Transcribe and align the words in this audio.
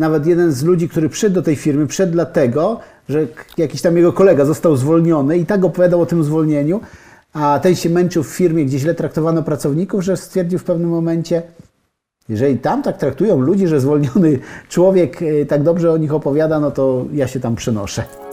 nawet 0.00 0.26
jeden 0.26 0.52
z 0.52 0.62
ludzi, 0.62 0.88
który 0.88 1.08
przyszedł 1.08 1.34
do 1.34 1.42
tej 1.42 1.56
firmy, 1.56 1.86
przyszedł 1.86 2.12
dlatego, 2.12 2.80
że 3.08 3.26
jakiś 3.58 3.82
tam 3.82 3.96
jego 3.96 4.12
kolega 4.12 4.44
został 4.44 4.76
zwolniony 4.76 5.38
i 5.38 5.46
tak 5.46 5.64
opowiadał 5.64 6.00
o 6.00 6.06
tym 6.06 6.24
zwolnieniu, 6.24 6.80
a 7.32 7.60
ten 7.62 7.76
się 7.76 7.90
męczył 7.90 8.22
w 8.22 8.28
firmie, 8.28 8.64
gdzie 8.64 8.78
źle 8.78 8.94
traktowano 8.94 9.42
pracowników, 9.42 10.02
że 10.04 10.16
stwierdził 10.16 10.58
w 10.58 10.64
pewnym 10.64 10.90
momencie, 10.90 11.42
jeżeli 12.28 12.58
tam 12.58 12.82
tak 12.82 12.98
traktują 12.98 13.40
ludzi, 13.40 13.66
że 13.66 13.80
zwolniony 13.80 14.38
człowiek 14.68 15.22
y, 15.22 15.46
tak 15.46 15.62
dobrze 15.62 15.92
o 15.92 15.96
nich 15.96 16.14
opowiada, 16.14 16.60
no 16.60 16.70
to 16.70 17.04
ja 17.12 17.26
się 17.28 17.40
tam 17.40 17.56
przenoszę. 17.56 18.29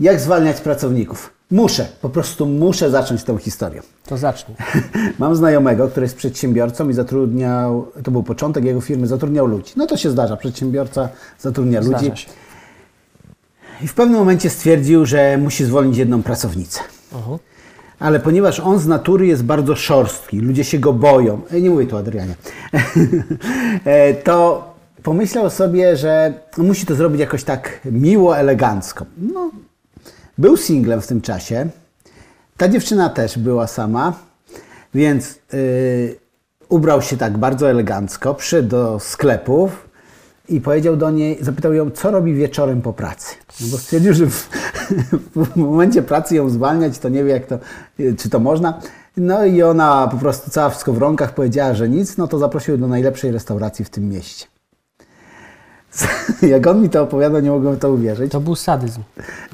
Jak 0.00 0.20
zwalniać 0.20 0.60
pracowników? 0.60 1.30
Muszę, 1.50 1.88
po 2.00 2.08
prostu 2.08 2.46
muszę 2.46 2.90
zacząć 2.90 3.24
tą 3.24 3.38
historię. 3.38 3.82
To 4.06 4.16
zacznij. 4.16 4.56
Mam 5.18 5.36
znajomego, 5.36 5.88
który 5.88 6.04
jest 6.04 6.16
przedsiębiorcą 6.16 6.88
i 6.88 6.92
zatrudniał, 6.92 7.86
to 8.04 8.10
był 8.10 8.22
początek 8.22 8.64
jego 8.64 8.80
firmy, 8.80 9.06
zatrudniał 9.06 9.46
ludzi. 9.46 9.72
No 9.76 9.86
to 9.86 9.96
się 9.96 10.10
zdarza, 10.10 10.36
przedsiębiorca 10.36 11.08
zatrudnia 11.38 11.82
Zdarza 11.82 12.06
ludzi. 12.06 12.22
się. 12.22 12.28
I 13.82 13.88
w 13.88 13.94
pewnym 13.94 14.18
momencie 14.18 14.50
stwierdził, 14.50 15.06
że 15.06 15.38
musi 15.38 15.64
zwolnić 15.64 15.96
jedną 15.96 16.22
pracownicę. 16.22 16.80
Mhm. 17.14 17.38
Ale 17.98 18.20
ponieważ 18.20 18.60
on 18.60 18.78
z 18.78 18.86
natury 18.86 19.26
jest 19.26 19.44
bardzo 19.44 19.76
szorstki, 19.76 20.40
ludzie 20.40 20.64
się 20.64 20.78
go 20.78 20.92
boją, 20.92 21.40
e, 21.50 21.60
nie 21.60 21.70
mówię 21.70 21.86
tu 21.86 21.96
Adrianie, 21.96 22.34
e, 23.84 24.14
to 24.14 24.68
pomyślał 25.02 25.50
sobie, 25.50 25.96
że 25.96 26.32
musi 26.58 26.86
to 26.86 26.94
zrobić 26.94 27.20
jakoś 27.20 27.44
tak 27.44 27.80
miło, 27.84 28.38
elegancko. 28.38 29.04
No, 29.18 29.50
był 30.38 30.56
singlem 30.56 31.00
w 31.00 31.06
tym 31.06 31.20
czasie. 31.20 31.68
Ta 32.56 32.68
dziewczyna 32.68 33.08
też 33.08 33.38
była 33.38 33.66
sama, 33.66 34.12
więc 34.94 35.38
yy, 35.52 36.16
ubrał 36.68 37.02
się 37.02 37.16
tak 37.16 37.38
bardzo 37.38 37.70
elegancko, 37.70 38.34
przyszedł 38.34 38.68
do 38.68 39.00
sklepów 39.00 39.88
i 40.48 40.60
powiedział 40.60 40.96
do 40.96 41.10
niej, 41.10 41.38
zapytał 41.40 41.72
ją, 41.72 41.90
co 41.90 42.10
robi 42.10 42.34
wieczorem 42.34 42.82
po 42.82 42.92
pracy. 42.92 43.34
No 43.60 43.66
bo 43.70 43.78
stwierdził, 43.78 44.14
że 44.14 44.26
w, 44.26 44.48
w 45.36 45.56
momencie 45.56 46.02
pracy 46.02 46.36
ją 46.36 46.50
zwalniać, 46.50 46.98
to 46.98 47.08
nie 47.08 47.24
wie, 47.24 47.32
jak 47.32 47.46
to, 47.46 47.58
czy 48.18 48.30
to 48.30 48.40
można. 48.40 48.80
No 49.16 49.44
i 49.44 49.62
ona 49.62 50.08
po 50.10 50.16
prostu 50.16 50.50
cała 50.50 50.70
w 50.70 50.76
skowronkach 50.76 51.34
powiedziała, 51.34 51.74
że 51.74 51.88
nic, 51.88 52.16
no 52.16 52.28
to 52.28 52.38
zaprosił 52.38 52.78
do 52.78 52.88
najlepszej 52.88 53.32
restauracji 53.32 53.84
w 53.84 53.90
tym 53.90 54.08
mieście. 54.08 54.46
Jak 56.42 56.66
on 56.66 56.82
mi 56.82 56.90
to 56.90 57.02
opowiada, 57.02 57.40
nie 57.40 57.50
mogłem 57.50 57.74
w 57.74 57.78
to 57.78 57.92
uwierzyć. 57.92 58.32
To 58.32 58.40
był 58.40 58.54
sadyzm. 58.56 59.02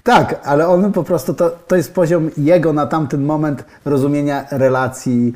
Tak, 0.03 0.41
ale 0.45 0.69
on 0.69 0.93
po 0.93 1.05
prostu, 1.05 1.35
to, 1.35 1.51
to 1.51 1.77
jest 1.77 1.93
poziom 1.95 2.31
jego 2.37 2.73
na 2.73 2.87
tamten 2.87 3.25
moment 3.25 3.65
rozumienia 3.85 4.47
relacji, 4.51 5.35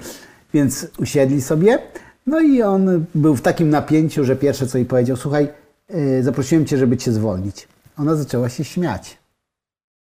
więc 0.54 0.86
usiedli 0.98 1.42
sobie. 1.42 1.78
No 2.26 2.40
i 2.40 2.62
on 2.62 3.04
był 3.14 3.36
w 3.36 3.40
takim 3.42 3.70
napięciu, 3.70 4.24
że 4.24 4.36
pierwsze 4.36 4.66
co 4.66 4.78
jej 4.78 4.86
powiedział, 4.86 5.16
słuchaj, 5.16 5.48
yy, 5.88 6.22
zaprosiłem 6.22 6.66
cię, 6.66 6.78
żeby 6.78 6.96
cię 6.96 7.12
zwolnić. 7.12 7.68
Ona 7.98 8.16
zaczęła 8.16 8.48
się 8.48 8.64
śmiać, 8.64 9.18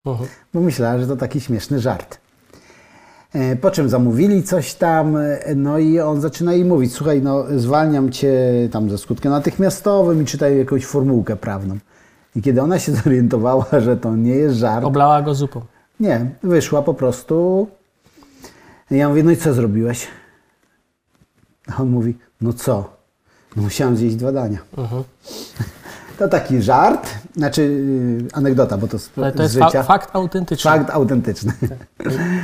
Mhm. 0.06 0.30
bo 0.53 0.59
myślała, 0.62 1.00
że 1.00 1.08
to 1.08 1.16
taki 1.16 1.42
śmieszny 1.42 1.80
żart. 1.80 2.19
E, 3.33 3.55
Po 3.55 3.72
czym 3.72 3.89
zamówili 3.89 4.44
coś 4.44 4.73
tam, 4.73 5.17
e, 5.17 5.39
no 5.55 5.77
i 5.77 5.99
on 5.99 6.22
zaczyna 6.22 6.53
jej 6.53 6.66
mówić, 6.66 6.94
słuchaj, 6.94 7.22
no 7.22 7.45
zwalniam 7.55 8.09
cię 8.11 8.33
tam 8.72 8.89
ze 8.89 8.97
skutkiem 8.97 9.31
natychmiastowym 9.31 10.22
i 10.22 10.25
czytaj 10.25 10.58
jakąś 10.58 10.85
formułkę 10.85 11.35
prawną. 11.35 11.77
I 12.35 12.41
kiedy 12.41 12.61
ona 12.61 12.80
się 12.80 12.91
zorientowała, 13.03 13.66
że 13.80 13.97
to 13.97 14.16
nie 14.16 14.35
jest 14.35 14.55
żart, 14.57 14.85
Oblała 14.85 15.22
go 15.22 15.35
zupą. 15.35 15.61
nie, 16.00 16.25
wyszła 16.44 16.81
po 16.81 16.94
prostu. 16.94 17.67
Ja 18.91 19.09
mówię, 19.09 19.23
no 19.23 19.31
i 19.31 19.38
co 19.38 19.53
zrobiłeś? 19.53 20.07
A 21.77 21.81
on 21.81 21.89
mówi, 21.89 22.17
no 22.41 22.53
co? 22.53 22.94
No 23.56 23.63
musiałem 23.63 23.97
zjeść 23.97 24.16
dwa 24.16 24.31
dania. 24.31 24.57
Mhm. 24.78 25.03
To 26.19 26.28
taki 26.28 26.62
żart, 26.62 27.09
znaczy 27.35 27.62
yy, 28.22 28.28
anegdota, 28.34 28.78
bo 28.78 28.88
to 28.88 28.97
Ale 29.18 29.31
to 29.31 29.38
z 29.38 29.41
jest 29.41 29.53
życia. 29.53 29.69
fa- 29.69 29.84
fakt 29.84 30.16
autentyczny. 30.16 30.72
Fakt 30.72 30.90
autentyczny. 30.90 31.53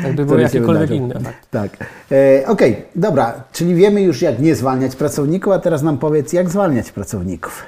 Jakby 0.03 0.25
był 0.25 0.39
jakikolwiek 0.39 0.89
inny 0.91 1.13
fakt. 1.19 1.51
Tak. 1.51 1.77
E, 2.11 2.47
Okej, 2.47 2.85
dobra, 2.95 3.33
czyli 3.51 3.75
wiemy 3.75 4.01
już 4.01 4.21
jak 4.21 4.39
nie 4.39 4.55
zwalniać 4.55 4.95
pracowników, 4.95 5.53
a 5.53 5.59
teraz 5.59 5.81
nam 5.81 5.97
powiedz, 5.97 6.33
jak 6.33 6.49
zwalniać 6.49 6.91
pracowników. 6.91 7.63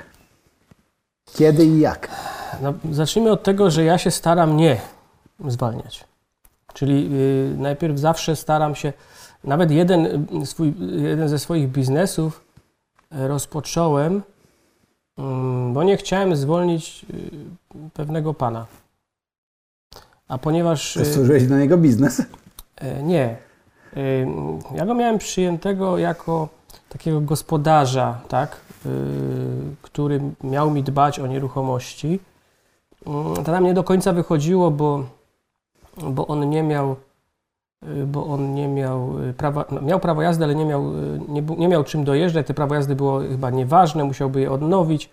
Kiedy 1.33 1.65
i 1.65 1.79
jak? 1.79 2.07
No, 2.61 2.73
zacznijmy 2.91 3.31
od 3.31 3.43
tego, 3.43 3.71
że 3.71 3.83
ja 3.83 3.97
się 3.97 4.11
staram 4.11 4.57
nie 4.57 4.77
zwalniać. 5.47 6.03
Czyli 6.73 7.09
y, 7.13 7.55
najpierw 7.57 7.99
zawsze 7.99 8.35
staram 8.35 8.75
się, 8.75 8.93
nawet 9.43 9.71
jeden, 9.71 10.27
y, 10.41 10.45
swój, 10.45 10.73
jeden 10.97 11.29
ze 11.29 11.39
swoich 11.39 11.67
biznesów 11.69 12.41
y, 13.15 13.27
rozpocząłem, 13.27 14.21
bo 15.73 15.83
nie 15.83 15.97
chciałem 15.97 16.35
zwolnić 16.35 17.05
y, 17.13 17.89
pewnego 17.93 18.33
pana. 18.33 18.65
A 20.27 20.37
ponieważ... 20.37 20.97
y, 20.97 21.05
Stworzyłeś 21.05 21.47
dla 21.47 21.57
niego 21.59 21.77
biznes? 21.77 22.21
E, 22.75 23.03
Nie. 23.03 23.37
Ja 24.75 24.85
go 24.85 24.93
miałem 24.93 25.17
przyjętego 25.17 25.97
jako 25.97 26.49
takiego 26.89 27.21
gospodarza, 27.21 28.21
tak, 28.27 28.61
y, 28.85 28.89
który 29.81 30.21
miał 30.43 30.71
mi 30.71 30.83
dbać 30.83 31.19
o 31.19 31.27
nieruchomości. 31.27 32.19
Mm, 33.07 33.43
To 33.43 33.51
nam 33.51 33.63
nie 33.63 33.73
do 33.73 33.83
końca 33.83 34.13
wychodziło, 34.13 34.71
bo, 34.71 35.03
bo 35.97 36.27
on 36.27 36.49
nie 36.49 36.63
miał 36.63 36.91
y, 36.91 36.95
bo 38.07 38.25
on 38.25 38.53
nie 38.53 38.67
miał 38.67 39.23
y, 39.23 39.33
prawa, 39.33 39.65
no, 39.71 39.81
miał 39.81 39.99
prawo 39.99 40.21
jazdy, 40.21 40.43
ale 40.43 40.55
nie 40.55 40.65
miał, 40.65 40.95
y, 40.95 41.19
nie, 41.27 41.41
nie 41.41 41.67
miał 41.67 41.83
czym 41.83 42.03
dojeżdżać. 42.03 42.47
Te 42.47 42.53
prawo 42.53 42.75
jazdy 42.75 42.95
było 42.95 43.19
chyba 43.19 43.49
nieważne, 43.49 44.03
musiałby 44.03 44.41
je 44.41 44.51
odnowić. 44.51 45.09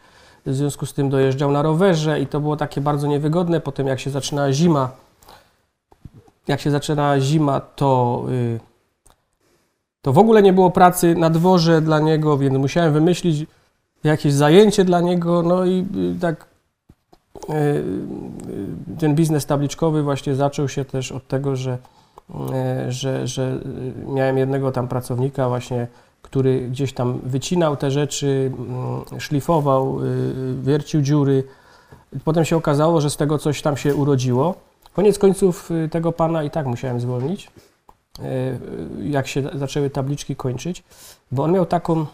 W 0.46 0.54
związku 0.54 0.86
z 0.86 0.94
tym 0.94 1.10
dojeżdżał 1.10 1.50
na 1.50 1.62
rowerze 1.62 2.20
i 2.20 2.26
to 2.26 2.40
było 2.40 2.56
takie 2.56 2.80
bardzo 2.80 3.06
niewygodne. 3.06 3.60
Potem 3.60 3.86
jak 3.86 4.00
się 4.00 4.10
zaczynała 4.10 4.52
zima, 4.52 4.90
jak 6.48 6.60
się 6.60 6.70
zaczyna 6.70 7.20
zima, 7.20 7.60
to, 7.60 8.24
y, 8.30 8.60
to 10.02 10.12
w 10.12 10.18
ogóle 10.18 10.42
nie 10.42 10.52
było 10.52 10.70
pracy 10.70 11.14
na 11.14 11.30
dworze 11.30 11.80
dla 11.80 12.00
niego, 12.00 12.38
więc 12.38 12.56
musiałem 12.56 12.92
wymyślić 12.92 13.46
jakieś 14.04 14.32
zajęcie 14.32 14.84
dla 14.84 15.00
niego. 15.00 15.42
No 15.42 15.64
i 15.64 15.86
y, 16.16 16.20
tak 16.20 16.46
y, 17.48 17.52
y, 17.52 18.98
ten 18.98 19.14
biznes 19.14 19.46
tabliczkowy 19.46 20.02
właśnie 20.02 20.34
zaczął 20.34 20.68
się 20.68 20.84
też 20.84 21.12
od 21.12 21.28
tego, 21.28 21.56
że, 21.56 21.72
y, 21.72 22.03
że, 22.88 23.26
że 23.26 23.60
y, 24.06 24.12
miałem 24.12 24.38
jednego 24.38 24.72
tam 24.72 24.88
pracownika 24.88 25.48
właśnie, 25.48 25.86
który 26.22 26.68
gdzieś 26.68 26.92
tam 26.92 27.20
wycinał 27.22 27.76
te 27.76 27.90
rzeczy, 27.90 28.52
mm, 28.58 29.20
szlifował, 29.20 30.00
y, 30.00 30.62
wiercił 30.62 31.02
dziury. 31.02 31.44
Potem 32.24 32.44
się 32.44 32.56
okazało, 32.56 33.00
że 33.00 33.10
z 33.10 33.16
tego 33.16 33.38
coś 33.38 33.62
tam 33.62 33.76
się 33.76 33.94
urodziło. 33.94 34.54
Koniec 34.92 35.18
końców 35.18 35.70
tego 35.90 36.12
pana 36.12 36.42
i 36.42 36.50
tak 36.50 36.66
musiałem 36.66 37.00
zwolnić, 37.00 37.50
jak 39.02 39.26
się 39.26 39.42
zaczęły 39.54 39.90
tabliczki 39.90 40.36
kończyć, 40.36 40.84
bo 41.32 41.44
on 41.44 41.52
miał 41.52 41.66
taką. 41.66 42.06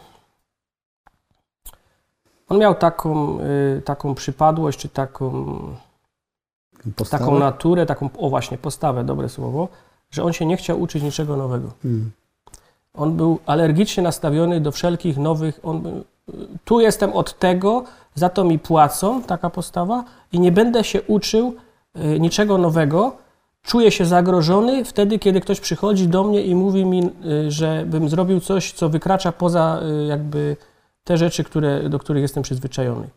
On 2.48 2.58
miał 2.58 2.74
taką, 2.74 3.38
taką 3.84 4.14
przypadłość, 4.14 4.78
czy 4.78 4.88
taką, 4.88 5.58
Postawę? 6.96 7.24
taką 7.24 7.38
naturę, 7.38 7.86
taką, 7.86 8.10
o 8.18 8.30
właśnie, 8.30 8.58
postawę, 8.58 9.04
dobre 9.04 9.28
słowo, 9.28 9.68
że 10.10 10.24
on 10.24 10.32
się 10.32 10.46
nie 10.46 10.56
chciał 10.56 10.80
uczyć 10.80 11.02
niczego 11.02 11.36
nowego. 11.36 11.70
Hmm. 11.82 12.10
On 12.94 13.16
był 13.16 13.38
alergicznie 13.46 14.02
nastawiony 14.02 14.60
do 14.60 14.72
wszelkich 14.72 15.18
nowych. 15.18 15.60
On, 15.62 15.80
był, 15.80 16.04
tu 16.64 16.80
jestem 16.80 17.12
od 17.12 17.38
tego, 17.38 17.84
za 18.14 18.28
to 18.28 18.44
mi 18.44 18.58
płacą, 18.58 19.22
taka 19.22 19.50
postawa, 19.50 20.04
i 20.32 20.40
nie 20.40 20.52
będę 20.52 20.84
się 20.84 21.02
uczył 21.02 21.54
y, 21.96 22.20
niczego 22.20 22.58
nowego. 22.58 23.16
Czuję 23.62 23.90
się 23.90 24.04
zagrożony 24.04 24.84
wtedy, 24.84 25.18
kiedy 25.18 25.40
ktoś 25.40 25.60
przychodzi 25.60 26.08
do 26.08 26.24
mnie 26.24 26.42
i 26.42 26.54
mówi 26.54 26.84
mi, 26.84 27.10
y, 27.24 27.50
że 27.50 27.84
bym 27.86 28.08
zrobił 28.08 28.40
coś, 28.40 28.72
co 28.72 28.88
wykracza 28.88 29.32
poza 29.32 29.80
y, 30.02 30.06
jakby 30.06 30.56
te 31.04 31.18
rzeczy, 31.18 31.44
które, 31.44 31.88
do 31.88 31.98
których 31.98 32.22
jestem 32.22 32.42
przyzwyczajony. 32.42 33.08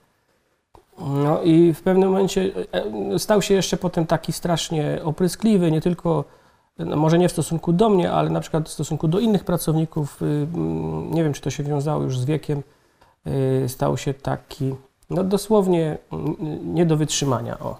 No 1.00 1.42
i 1.42 1.74
w 1.74 1.82
pewnym 1.82 2.10
momencie 2.10 2.52
e, 2.72 3.20
stał 3.20 3.42
się 3.42 3.54
jeszcze 3.54 3.78
potem 3.78 4.06
taki 4.06 4.34
strasznie 4.34 5.00
opryskliwy, 5.04 5.72
nie 5.72 5.82
tylko, 5.82 6.24
no 6.80 6.96
może 6.96 7.18
nie 7.18 7.30
w 7.30 7.32
stosunku 7.32 7.74
do 7.74 7.90
mnie, 7.90 8.12
ale 8.12 8.30
na 8.30 8.40
przykład 8.40 8.70
w 8.70 8.72
stosunku 8.72 9.08
do 9.08 9.20
innych 9.20 9.44
pracowników. 9.44 10.22
y, 10.22 10.26
mm, 10.26 11.14
Nie 11.14 11.24
wiem, 11.24 11.34
czy 11.34 11.42
to 11.42 11.50
się 11.50 11.64
wiązało 11.64 12.04
już 12.04 12.20
z 12.20 12.26
wiekiem. 12.26 12.64
y, 13.28 13.70
Stał 13.70 13.98
się 13.98 14.14
taki, 14.14 14.76
no 15.10 15.24
dosłownie 15.24 15.98
mm, 16.14 16.36
nie 16.76 16.86
do 16.86 16.98
wytrzymania. 16.98 17.60
O. 17.60 17.76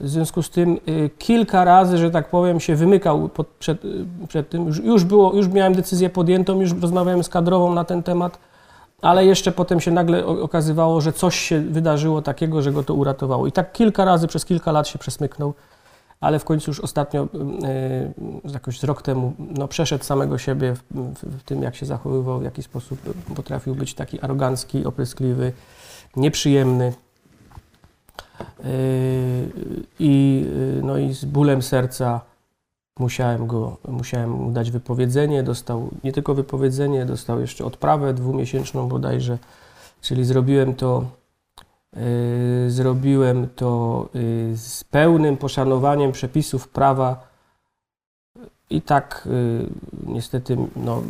W 0.00 0.08
związku 0.08 0.42
z 0.42 0.50
tym 0.50 0.78
y, 0.88 1.10
kilka 1.18 1.64
razy, 1.64 1.98
że 1.98 2.10
tak 2.10 2.30
powiem, 2.30 2.60
się 2.60 2.74
wymykał 2.76 3.28
pod, 3.28 3.46
przed, 3.46 3.82
przed 4.28 4.48
tym. 4.50 4.66
Już, 4.66 4.78
już, 4.84 5.04
było, 5.04 5.34
już 5.34 5.48
miałem 5.48 5.74
decyzję 5.74 6.10
podjętą, 6.10 6.60
już 6.60 6.72
rozmawiałem 6.80 7.24
z 7.24 7.28
kadrową 7.28 7.74
na 7.74 7.84
ten 7.84 8.02
temat, 8.02 8.38
ale 9.02 9.26
jeszcze 9.26 9.52
potem 9.52 9.80
się 9.80 9.90
nagle 9.90 10.26
okazywało, 10.26 11.00
że 11.00 11.12
coś 11.12 11.36
się 11.36 11.60
wydarzyło 11.60 12.22
takiego, 12.22 12.62
że 12.62 12.72
go 12.72 12.82
to 12.82 12.94
uratowało. 12.94 13.46
I 13.46 13.52
tak 13.52 13.72
kilka 13.72 14.04
razy 14.04 14.26
przez 14.26 14.44
kilka 14.44 14.72
lat 14.72 14.88
się 14.88 14.98
przesmyknął, 14.98 15.54
ale 16.20 16.38
w 16.38 16.44
końcu 16.44 16.70
już 16.70 16.80
ostatnio, 16.80 17.28
yy, 18.44 18.52
jakoś 18.52 18.80
z 18.80 18.84
rok 18.84 19.02
temu, 19.02 19.32
no, 19.38 19.68
przeszedł 19.68 20.04
samego 20.04 20.38
siebie 20.38 20.74
w, 20.74 20.82
w, 20.90 21.38
w 21.38 21.42
tym, 21.42 21.62
jak 21.62 21.76
się 21.76 21.86
zachowywał, 21.86 22.40
w 22.40 22.42
jaki 22.42 22.62
sposób 22.62 23.00
potrafił 23.34 23.74
być 23.74 23.94
taki 23.94 24.20
arogancki, 24.20 24.84
opryskliwy, 24.84 25.52
nieprzyjemny. 26.16 26.92
Yy, 28.58 28.66
I, 29.98 30.46
no 30.82 30.98
i 30.98 31.12
z 31.12 31.24
bólem 31.24 31.62
serca 31.62 32.20
musiałem, 32.98 33.46
go, 33.46 33.76
musiałem 33.88 34.30
mu 34.30 34.50
dać 34.50 34.70
wypowiedzenie. 34.70 35.42
Dostał 35.42 35.90
nie 36.04 36.12
tylko 36.12 36.34
wypowiedzenie, 36.34 37.06
dostał 37.06 37.40
jeszcze 37.40 37.64
odprawę 37.64 38.14
dwumiesięczną 38.14 38.88
bodajże. 38.88 39.38
Czyli 40.00 40.24
zrobiłem 40.24 40.74
to, 40.74 41.04
zrobiłem 42.68 43.48
to 43.56 44.08
yy, 44.14 44.56
z 44.56 44.84
pełnym 44.84 45.36
poszanowaniem 45.36 46.12
przepisów 46.12 46.68
prawa. 46.68 47.28
I 48.70 48.82
tak 48.82 49.28
yy, 49.30 49.66
niestety 50.06 50.56
no, 50.76 51.02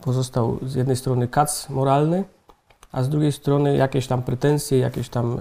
pozostał 0.00 0.58
z 0.66 0.74
jednej 0.74 0.96
strony 0.96 1.28
kac 1.28 1.68
moralny, 1.68 2.24
a 2.92 3.02
z 3.02 3.08
drugiej 3.08 3.32
strony 3.32 3.76
jakieś 3.76 4.06
tam 4.06 4.22
pretensje, 4.22 4.78
jakieś 4.78 5.08
tam, 5.08 5.30
yy, 5.30 5.40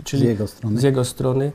Z 0.00 0.04
czyli 0.04 0.26
jego 0.26 0.46
strony. 0.46 0.80
z 0.80 0.82
jego 0.82 1.04
strony. 1.04 1.52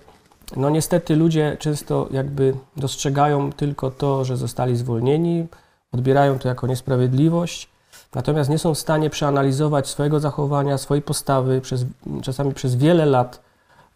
No 0.57 0.69
niestety 0.69 1.15
ludzie 1.15 1.57
często 1.59 2.07
jakby 2.11 2.53
dostrzegają 2.77 3.51
tylko 3.51 3.91
to, 3.91 4.25
że 4.25 4.37
zostali 4.37 4.75
zwolnieni, 4.75 5.47
odbierają 5.91 6.39
to 6.39 6.47
jako 6.47 6.67
niesprawiedliwość, 6.67 7.69
natomiast 8.15 8.49
nie 8.49 8.59
są 8.59 8.73
w 8.73 8.79
stanie 8.79 9.09
przeanalizować 9.09 9.87
swojego 9.87 10.19
zachowania, 10.19 10.77
swojej 10.77 11.01
postawy. 11.01 11.61
Przez, 11.61 11.85
czasami 12.21 12.53
przez 12.53 12.75
wiele 12.75 13.05
lat 13.05 13.41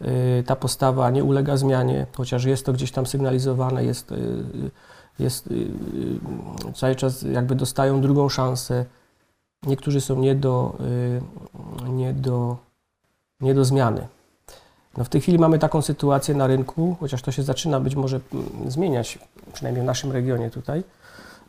y, 0.01 0.43
ta 0.47 0.55
postawa 0.55 1.11
nie 1.11 1.23
ulega 1.23 1.57
zmianie, 1.57 2.05
chociaż 2.17 2.43
jest 2.43 2.65
to 2.65 2.73
gdzieś 2.73 2.91
tam 2.91 3.05
sygnalizowane, 3.05 3.83
jest, 3.85 4.11
y, 4.11 4.43
jest 5.19 5.47
y, 5.47 5.67
cały 6.75 6.95
czas 6.95 7.21
jakby 7.21 7.55
dostają 7.55 8.01
drugą 8.01 8.29
szansę. 8.29 8.85
Niektórzy 9.63 10.01
są 10.01 10.19
nie 10.19 10.35
do, 10.35 10.75
nie 11.89 12.13
do, 12.13 12.57
nie 13.41 13.53
do 13.53 13.65
zmiany. 13.65 14.07
No 14.97 15.03
w 15.03 15.09
tej 15.09 15.21
chwili 15.21 15.39
mamy 15.39 15.59
taką 15.59 15.81
sytuację 15.81 16.35
na 16.35 16.47
rynku, 16.47 16.95
chociaż 16.99 17.21
to 17.21 17.31
się 17.31 17.43
zaczyna 17.43 17.79
być 17.79 17.95
może 17.95 18.19
mm, 18.33 18.71
zmieniać, 18.71 19.19
przynajmniej 19.53 19.83
w 19.83 19.87
naszym 19.87 20.11
regionie 20.11 20.49
tutaj, 20.49 20.83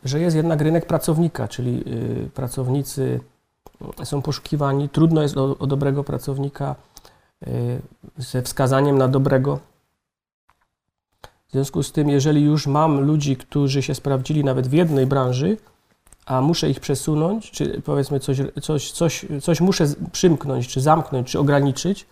że 0.05 0.19
jest 0.19 0.35
jednak 0.35 0.61
rynek 0.61 0.85
pracownika, 0.85 1.47
czyli 1.47 1.83
y, 2.25 2.29
pracownicy 2.33 3.19
są 4.03 4.21
poszukiwani. 4.21 4.89
Trudno 4.89 5.21
jest 5.21 5.37
o, 5.37 5.57
o 5.57 5.67
dobrego 5.67 6.03
pracownika 6.03 6.75
y, 7.47 7.81
ze 8.17 8.41
wskazaniem 8.41 8.97
na 8.97 9.07
dobrego. 9.07 9.59
W 11.47 11.51
związku 11.51 11.83
z 11.83 11.91
tym, 11.91 12.09
jeżeli 12.09 12.43
już 12.43 12.67
mam 12.67 12.99
ludzi, 12.99 13.37
którzy 13.37 13.81
się 13.83 13.95
sprawdzili 13.95 14.43
nawet 14.43 14.67
w 14.67 14.73
jednej 14.73 15.05
branży, 15.05 15.57
a 16.25 16.41
muszę 16.41 16.69
ich 16.69 16.79
przesunąć, 16.79 17.51
czy 17.51 17.81
powiedzmy 17.81 18.19
coś, 18.19 18.37
coś, 18.61 18.91
coś, 18.91 19.25
coś 19.41 19.61
muszę 19.61 19.85
przymknąć, 20.11 20.67
czy 20.67 20.81
zamknąć, 20.81 21.31
czy 21.31 21.39
ograniczyć, 21.39 22.05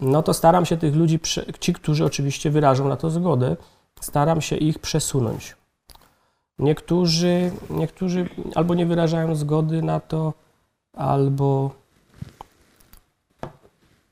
no 0.00 0.22
to 0.22 0.34
staram 0.34 0.66
się 0.66 0.76
tych 0.76 0.96
ludzi, 0.96 1.20
ci, 1.60 1.72
którzy 1.72 2.04
oczywiście 2.04 2.50
wyrażą 2.50 2.88
na 2.88 2.96
to 2.96 3.10
zgodę, 3.10 3.56
staram 4.00 4.40
się 4.40 4.56
ich 4.56 4.78
przesunąć. 4.78 5.59
Niektórzy, 6.60 7.50
niektórzy 7.70 8.28
albo 8.54 8.74
nie 8.74 8.86
wyrażają 8.86 9.34
zgody 9.34 9.82
na 9.82 10.00
to, 10.00 10.32
albo, 10.92 11.70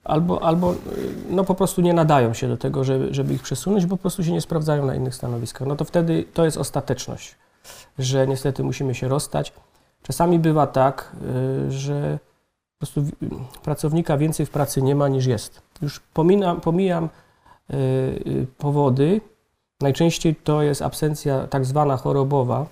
albo, 0.04 0.42
albo 0.42 0.74
no 1.30 1.44
po 1.44 1.54
prostu 1.54 1.80
nie 1.80 1.94
nadają 1.94 2.34
się 2.34 2.48
do 2.48 2.56
tego, 2.56 2.84
żeby, 2.84 3.14
żeby 3.14 3.34
ich 3.34 3.42
przesunąć, 3.42 3.86
bo 3.86 3.96
po 3.96 4.00
prostu 4.00 4.24
się 4.24 4.32
nie 4.32 4.40
sprawdzają 4.40 4.86
na 4.86 4.94
innych 4.94 5.14
stanowiskach. 5.14 5.68
No 5.68 5.76
to 5.76 5.84
wtedy 5.84 6.24
to 6.34 6.44
jest 6.44 6.56
ostateczność, 6.56 7.36
że 7.98 8.26
niestety 8.26 8.64
musimy 8.64 8.94
się 8.94 9.08
rozstać. 9.08 9.52
Czasami 10.02 10.38
bywa 10.38 10.66
tak, 10.66 11.12
y, 11.66 11.70
że 11.70 12.18
po 12.78 12.86
prostu 12.86 13.04
pracownika 13.62 14.16
więcej 14.16 14.46
w 14.46 14.50
pracy 14.50 14.82
nie 14.82 14.94
ma 14.94 15.08
niż 15.08 15.26
jest. 15.26 15.62
Już 15.82 16.00
pominam, 16.00 16.60
pomijam 16.60 17.04
y, 17.04 17.76
y, 17.76 18.46
powody. 18.58 19.20
Najczęściej 19.88 20.34
to 20.36 20.62
jest 20.62 20.82
absencja 20.82 21.46
tak 21.46 21.64
zwana 21.64 21.96
chorobowa, 21.96 22.66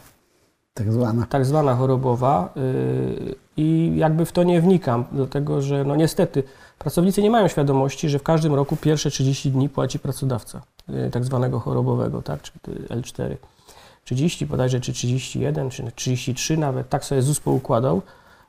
Tak 0.75 0.93
zwana. 0.93 1.26
tak 1.26 1.44
zwana 1.44 1.75
chorobowa 1.75 2.53
y, 2.56 3.35
i 3.56 3.93
jakby 3.97 4.25
w 4.25 4.32
to 4.32 4.43
nie 4.43 4.61
wnikam, 4.61 5.05
dlatego 5.12 5.62
że 5.62 5.85
no 5.85 5.97
niestety 5.97 6.43
pracownicy 6.79 7.23
nie 7.23 7.31
mają 7.31 7.49
świadomości, 7.49 8.08
że 8.08 8.19
w 8.19 8.23
każdym 8.23 8.55
roku 8.55 8.76
pierwsze 8.76 9.11
30 9.11 9.50
dni 9.50 9.69
płaci 9.69 9.99
pracodawca 9.99 10.62
y, 11.06 11.11
tak 11.11 11.25
zwanego 11.25 11.61
chorobowego, 11.61 12.23
tak, 12.23 12.43
czy 12.43 12.53
y, 12.69 12.88
L4. 12.88 13.37
30 14.05 14.47
bodajże, 14.47 14.81
czy 14.81 14.93
31, 14.93 15.70
czy 15.70 15.82
33 15.94 16.56
nawet, 16.56 16.88
tak 16.88 17.05
sobie 17.05 17.23
ZUS 17.23 17.41
poukładał, 17.41 18.02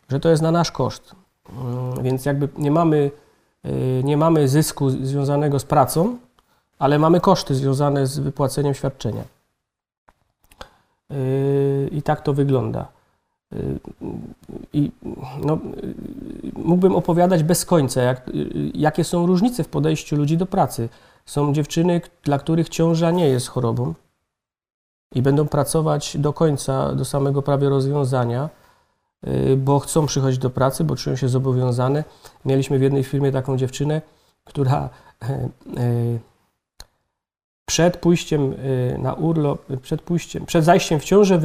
że 0.10 0.20
to 0.20 0.30
jest 0.30 0.42
na 0.42 0.52
nasz 0.52 0.72
koszt. 0.72 1.16
Mm, 1.50 2.04
Więc 2.04 2.26
jakby 2.26 2.50
nie 2.58 2.72
mamy, 2.72 3.12
y, 3.66 4.02
nie 4.04 4.18
mamy 4.18 4.48
zysku 4.48 4.90
związanego 4.90 5.60
z 5.60 5.64
pracą, 5.66 6.18
ale 6.80 7.00
mamy 7.00 7.22
koszty 7.22 7.56
związane 7.56 8.08
z 8.08 8.20
wypłaceniem 8.20 8.74
świadczenia. 8.74 9.24
Yy, 11.10 11.90
I 11.92 12.02
tak 12.02 12.22
to 12.22 12.34
wygląda. 12.34 12.88
Yy, 13.52 13.80
I 14.74 14.92
no, 15.46 15.58
yy, 16.44 16.52
mógłbym 16.56 16.96
opowiadać 16.96 17.44
bez 17.44 17.66
końca, 17.66 18.02
jak, 18.02 18.32
jakie 18.74 19.04
są 19.04 19.26
różnice 19.26 19.64
w 19.64 19.68
podejściu 19.68 20.16
ludzi 20.16 20.38
do 20.38 20.46
pracy. 20.46 20.90
Są 21.26 21.54
dziewczyny, 21.54 22.02
dla 22.24 22.40
których 22.40 22.70
ciąża 22.70 23.12
nie 23.12 23.28
jest 23.28 23.48
chorobą 23.48 23.94
i 25.16 25.22
będą 25.22 25.48
pracować 25.48 26.18
do 26.18 26.34
końca, 26.34 26.96
do 26.96 27.06
samego 27.06 27.42
prawie 27.42 27.70
rozwiązania, 27.70 28.50
bo 29.58 29.80
chcą 29.80 30.06
przychodzić 30.06 30.40
do 30.40 30.50
pracy, 30.50 30.84
bo 30.84 30.96
czują 30.96 31.16
się 31.16 31.30
zobowiązane. 31.30 32.04
Mieliśmy 32.46 32.80
w 32.80 32.82
jednej 32.82 33.04
firmie 33.04 33.32
taką 33.32 33.58
dziewczynę, 33.58 34.02
która 34.44 34.90
yy, 35.22 35.50
yy, 35.84 36.20
przed 37.70 37.98
pójściem 37.98 38.54
y, 38.54 38.98
na 39.02 39.14
urlop, 39.14 39.66
przed 39.82 40.02
pójściem, 40.02 40.46
przed 40.46 40.66
zajściem 40.66 41.00
w 41.00 41.04
ciążę 41.04 41.40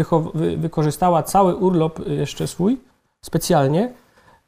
wykorzystała 0.56 1.22
cały 1.22 1.54
urlop 1.56 2.00
y, 2.00 2.14
jeszcze 2.14 2.46
swój 2.46 2.80
specjalnie, 3.22 3.92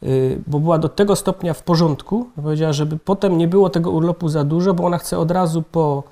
y, 0.02 0.38
bo 0.46 0.60
była 0.60 0.78
do 0.78 0.88
tego 0.88 1.16
stopnia 1.16 1.54
w 1.54 1.62
porządku, 1.62 2.26
powiedziała, 2.42 2.72
żeby 2.72 2.98
potem 2.98 3.38
nie 3.38 3.48
było 3.48 3.70
tego 3.70 3.90
urlopu 3.90 4.28
za 4.28 4.44
dużo, 4.44 4.74
bo 4.74 4.84
ona 4.84 4.98
chce 4.98 5.18
od 5.18 5.30
razu 5.30 5.62
po, 5.62 6.02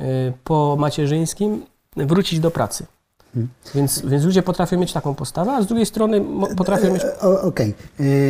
y, 0.00 0.32
po 0.44 0.76
macierzyńskim 0.78 1.62
wrócić 1.96 2.40
do 2.40 2.50
pracy. 2.50 2.86
Hmm. 3.34 3.48
Więc, 3.74 4.06
więc 4.06 4.24
ludzie 4.24 4.42
potrafią 4.42 4.78
mieć 4.78 4.92
taką 4.92 5.14
postawę, 5.14 5.52
a 5.52 5.62
z 5.62 5.66
drugiej 5.66 5.86
strony 5.86 6.24
potrafią 6.56 6.92
mieć 6.92 7.04
E, 7.04 7.20
o- 7.20 7.42
Okej, 7.42 7.74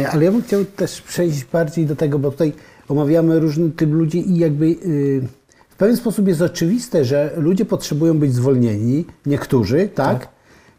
E, 0.03 0.11
ale 0.11 0.25
ja 0.25 0.33
bym 0.33 0.43
chciał 0.43 0.65
też 0.65 1.01
przejść 1.03 1.45
bardziej 1.45 1.87
do 1.87 1.97
tego, 1.97 2.19
bo 2.19 2.31
tutaj 2.31 2.53
omawiamy 2.89 3.41
różny 3.41 3.71
typ 3.71 3.91
ludzi 3.91 4.31
i 4.31 4.39
jakby 4.39 4.67
y, 4.67 5.29
w 5.75 5.77
pewien 5.77 5.97
sposób 5.97 6.29
jest 6.29 6.43
oczywiste, 6.43 7.05
że 7.05 7.33
ludzie 7.37 7.65
potrzebują 7.65 8.19
być 8.19 8.35
zwolnieni, 8.35 9.05
niektórzy, 9.27 9.89
tak? 9.95 10.19
Tak. 10.19 10.29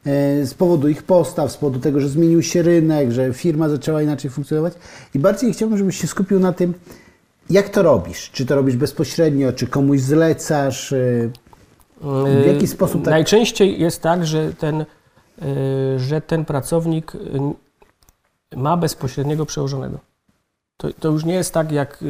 E, 0.05 0.45
Z 0.45 0.53
powodu 0.53 0.87
ich 0.87 1.03
postaw, 1.03 1.51
z 1.51 1.57
powodu 1.57 1.79
tego, 1.79 1.99
że 2.01 2.09
zmienił 2.09 2.41
się 2.43 2.61
rynek, 2.61 3.11
że 3.11 3.33
firma 3.33 3.69
zaczęła 3.69 4.01
inaczej 4.01 4.31
funkcjonować. 4.31 4.73
I 5.13 5.19
bardziej 5.19 5.53
chciałbym, 5.53 5.77
żebyś 5.77 5.97
się 6.01 6.07
skupił 6.07 6.39
na 6.39 6.53
tym, 6.53 6.73
jak 7.49 7.69
to 7.69 7.83
robisz? 7.83 8.31
Czy 8.31 8.45
to 8.45 8.55
robisz 8.55 8.75
bezpośrednio, 8.75 9.53
czy 9.53 9.67
komuś 9.67 9.99
zlecasz? 10.01 10.91
y, 10.91 11.31
W 12.43 12.45
jaki 12.47 12.67
sposób 12.67 13.01
tak- 13.03 13.11
Najczęściej 13.11 13.79
jest 13.81 14.01
tak, 14.01 14.25
że 14.25 14.53
ten, 14.53 14.85
że 15.97 16.21
ten 16.21 16.45
pracownik 16.45 17.13
ma 18.55 18.77
bezpośredniego 18.77 19.45
przełożonego. 19.45 19.99
To, 20.77 20.87
to 20.99 21.09
już 21.09 21.25
nie 21.25 21.33
jest 21.33 21.53
tak, 21.53 21.71
jak, 21.71 22.03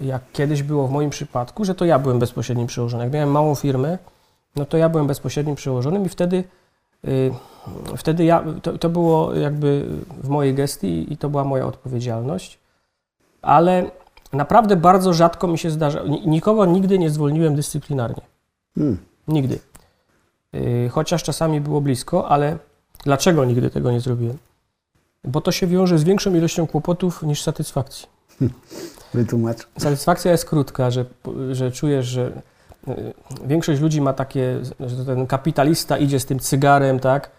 jak 0.00 0.22
kiedyś 0.32 0.62
było 0.62 0.88
w 0.88 0.90
moim 0.90 1.10
przypadku, 1.10 1.64
że 1.64 1.74
to 1.74 1.84
ja 1.84 1.98
byłem 1.98 2.18
bezpośrednim 2.18 2.66
przełożonym. 2.66 3.04
Jak 3.04 3.12
miałem 3.12 3.30
małą 3.30 3.54
firmę, 3.54 3.98
no 4.56 4.64
to 4.64 4.76
ja 4.76 4.88
byłem 4.88 5.06
bezpośrednim 5.06 5.56
przełożonym 5.56 6.04
i 6.04 6.08
wtedy, 6.08 6.44
y, 7.04 7.32
wtedy 7.96 8.24
ja, 8.24 8.44
to, 8.62 8.78
to 8.78 8.88
było 8.88 9.34
jakby 9.34 9.86
w 10.22 10.28
mojej 10.28 10.54
gestii 10.54 11.12
i 11.12 11.16
to 11.16 11.28
była 11.30 11.44
moja 11.44 11.66
odpowiedzialność. 11.66 12.58
Ale 13.42 13.90
naprawdę 14.32 14.76
bardzo 14.76 15.12
rzadko 15.12 15.46
mi 15.46 15.58
się 15.58 15.70
zdarza. 15.70 16.02
Ni- 16.02 16.28
Nikogo 16.28 16.66
nigdy 16.66 16.98
nie 16.98 17.10
zwolniłem 17.10 17.54
dyscyplinarnie. 17.54 18.22
Hmm. 18.74 18.98
Nigdy. 19.28 19.58
Yy, 20.52 20.88
Chociaż 20.88 21.22
czasami 21.22 21.60
było 21.60 21.80
blisko, 21.80 22.28
ale 22.28 22.58
dlaczego 23.04 23.44
nigdy 23.44 23.70
tego 23.70 23.92
nie 23.92 24.00
zrobiłem? 24.00 24.38
Bo 25.24 25.40
to 25.40 25.52
się 25.52 25.66
wiąże 25.66 25.98
z 25.98 26.04
większą 26.04 26.34
ilością 26.34 26.66
kłopotów 26.66 27.22
niż 27.22 27.42
satysfakcji. 27.42 28.06
Wytłumacz. 29.14 29.58
Satysfakcja 29.78 30.32
jest 30.32 30.44
krótka, 30.44 30.90
że, 30.90 31.04
że 31.52 31.72
czujesz, 31.72 32.06
że 32.06 32.32
yy, 32.86 32.94
większość 33.46 33.80
ludzi 33.80 34.00
ma 34.00 34.12
takie, 34.12 34.60
że 34.80 35.04
ten 35.04 35.26
kapitalista 35.26 35.98
idzie 35.98 36.20
z 36.20 36.26
tym 36.26 36.38
cygarem, 36.38 37.00
tak? 37.00 37.30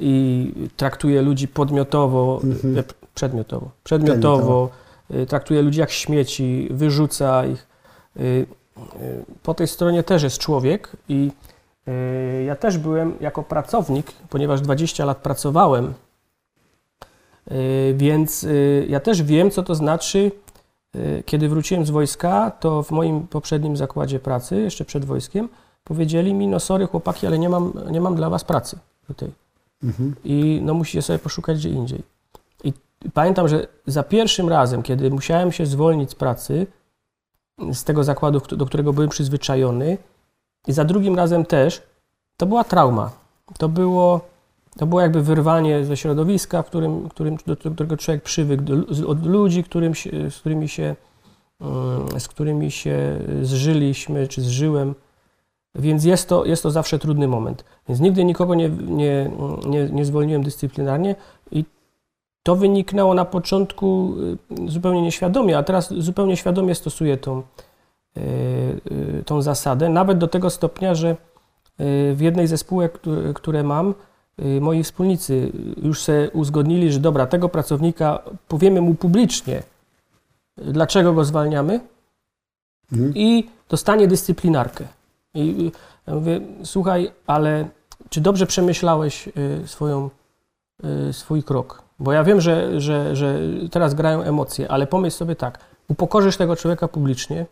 i 0.00 0.52
traktuje 0.76 1.22
ludzi 1.22 1.48
podmiotowo, 1.48 2.40
Mhm. 2.44 2.78
e, 2.78 2.82
przedmiotowo, 3.14 3.70
przedmiotowo, 3.84 4.68
y, 5.10 5.26
traktuje 5.26 5.62
ludzi 5.62 5.80
jak 5.80 5.90
śmieci, 5.90 6.68
wyrzuca 6.70 7.46
ich. 7.46 7.66
Y, 8.16 8.46
Po 9.42 9.54
tej 9.54 9.66
stronie 9.68 10.02
też 10.02 10.22
jest 10.22 10.38
człowiek 10.38 10.88
i 11.08 11.30
ja 12.46 12.56
też 12.56 12.78
byłem 12.78 13.12
jako 13.20 13.42
pracownik, 13.42 14.12
ponieważ 14.30 14.60
20 14.60 15.04
lat 15.04 15.18
pracowałem, 15.18 15.94
więc 17.94 18.46
ja 18.88 19.00
też 19.00 19.22
wiem, 19.22 19.50
co 19.50 19.62
to 19.62 19.74
znaczy, 19.74 20.30
kiedy 21.24 21.48
wróciłem 21.48 21.86
z 21.86 21.90
wojska, 21.90 22.50
to 22.50 22.82
w 22.82 22.90
moim 22.90 23.26
poprzednim 23.26 23.76
zakładzie 23.76 24.20
pracy, 24.20 24.60
jeszcze 24.60 24.84
przed 24.84 25.04
wojskiem, 25.04 25.48
powiedzieli 25.84 26.34
mi, 26.34 26.46
no 26.46 26.60
sorry 26.60 26.86
chłopaki, 26.86 27.26
ale 27.26 27.38
nie 27.38 27.48
mam, 27.48 27.72
nie 27.90 28.00
mam 28.00 28.14
dla 28.14 28.30
was 28.30 28.44
pracy 28.44 28.78
tutaj 29.06 29.30
Mhm. 29.82 30.14
i 30.24 30.60
no 30.62 30.74
musicie 30.74 31.02
sobie 31.02 31.18
poszukać 31.18 31.58
gdzie 31.58 31.68
indziej. 31.70 32.02
I 32.64 32.72
pamiętam, 33.14 33.48
że 33.48 33.66
za 33.86 34.02
pierwszym 34.02 34.48
razem, 34.48 34.82
kiedy 34.82 35.10
musiałem 35.10 35.52
się 35.52 35.66
zwolnić 35.66 36.10
z 36.10 36.14
pracy, 36.14 36.66
z 37.72 37.84
tego 37.84 38.04
zakładu, 38.04 38.40
do 38.40 38.66
którego 38.66 38.92
byłem 38.92 39.08
przyzwyczajony, 39.08 39.98
i 40.66 40.72
za 40.72 40.84
drugim 40.84 41.16
razem 41.16 41.44
też, 41.44 41.82
to 42.36 42.46
była 42.46 42.64
trauma. 42.64 43.10
To 43.58 43.68
było, 43.68 44.20
to 44.78 44.86
było 44.86 45.00
jakby 45.00 45.22
wyrwanie 45.22 45.84
ze 45.84 45.96
środowiska, 45.96 46.62
w 46.62 46.66
którym, 46.66 47.08
którym, 47.08 47.36
do 47.46 47.56
którego 47.56 47.96
człowiek 47.96 48.22
przywykł, 48.22 48.62
od 49.06 49.26
ludzi, 49.26 49.64
którym 49.64 49.92
z 50.30 50.38
którymi 50.40 50.68
się, 50.68 50.96
mm, 51.60 52.20
z 52.20 52.28
którymi 52.28 52.70
się 52.70 53.18
zżyliśmy, 53.42 54.28
czy 54.28 54.42
zżyłem. 54.42 54.94
Więc 55.74 56.04
jest 56.04 56.28
to, 56.28 56.44
jest 56.44 56.62
to 56.62 56.70
zawsze 56.70 56.98
trudny 56.98 57.28
moment. 57.28 57.64
Więc 57.88 58.00
nigdy 58.00 58.24
nikogo 58.24 58.54
nie, 58.54 58.68
nie, 58.68 59.30
nie, 59.66 59.88
nie 59.90 60.04
zwolniłem 60.04 60.42
dyscyplinarnie 60.42 61.14
i 61.50 61.64
to 62.42 62.56
wyniknęło 62.56 63.14
na 63.14 63.24
początku 63.24 64.14
y, 64.66 64.70
zupełnie 64.70 65.02
nieświadomie, 65.02 65.58
a 65.58 65.62
teraz 65.62 65.94
zupełnie 65.94 66.36
świadomie 66.36 66.74
stosuję 66.74 67.16
tą, 67.16 67.42
y, 68.16 68.20
y, 69.20 69.22
tą 69.26 69.42
zasadę, 69.42 69.88
nawet 69.88 70.18
do 70.18 70.28
tego 70.28 70.50
stopnia, 70.50 70.94
że 70.94 71.16
w 72.14 72.20
jednej 72.20 72.46
ze 72.46 72.58
spółek, 72.58 72.98
które, 73.34 73.62
mam, 73.62 73.94
moi 74.60 74.82
wspólnicy 74.82 75.52
już 75.82 76.06
się 76.06 76.30
uzgodnili, 76.32 76.92
że 76.92 77.00
dobra, 77.00 77.26
tego 77.26 77.48
pracownika 77.48 78.22
powiemy 78.48 78.80
mu 78.80 78.94
publicznie, 78.94 79.62
y, 80.58 80.72
dlaczego 80.72 81.12
go 81.12 81.24
zwalniamy 81.24 81.80
Mhm. 82.92 83.12
i 83.14 83.50
dostanie 83.68 84.08
dyscyplinarkę. 84.08 84.84
I 85.34 85.66
y, 85.66 85.70
ja 86.06 86.14
mówię, 86.14 86.40
słuchaj, 86.64 87.12
ale 87.26 87.68
czy 88.10 88.20
dobrze 88.20 88.46
przemyślałeś 88.46 89.28
y, 89.28 89.68
swoją, 89.68 90.10
y, 91.08 91.12
swój 91.12 91.42
krok? 91.42 91.82
Bo 91.98 92.12
ja 92.12 92.24
wiem, 92.24 92.40
że, 92.40 92.80
że, 92.80 93.16
że 93.16 93.38
teraz 93.70 93.94
grają 93.94 94.22
emocje, 94.22 94.70
ale 94.70 94.86
pomyśl 94.86 95.16
sobie 95.16 95.36
tak, 95.36 95.58
upokorzysz 95.88 96.36
tego 96.36 96.56
człowieka 96.56 96.88
publicznie, 96.88 97.46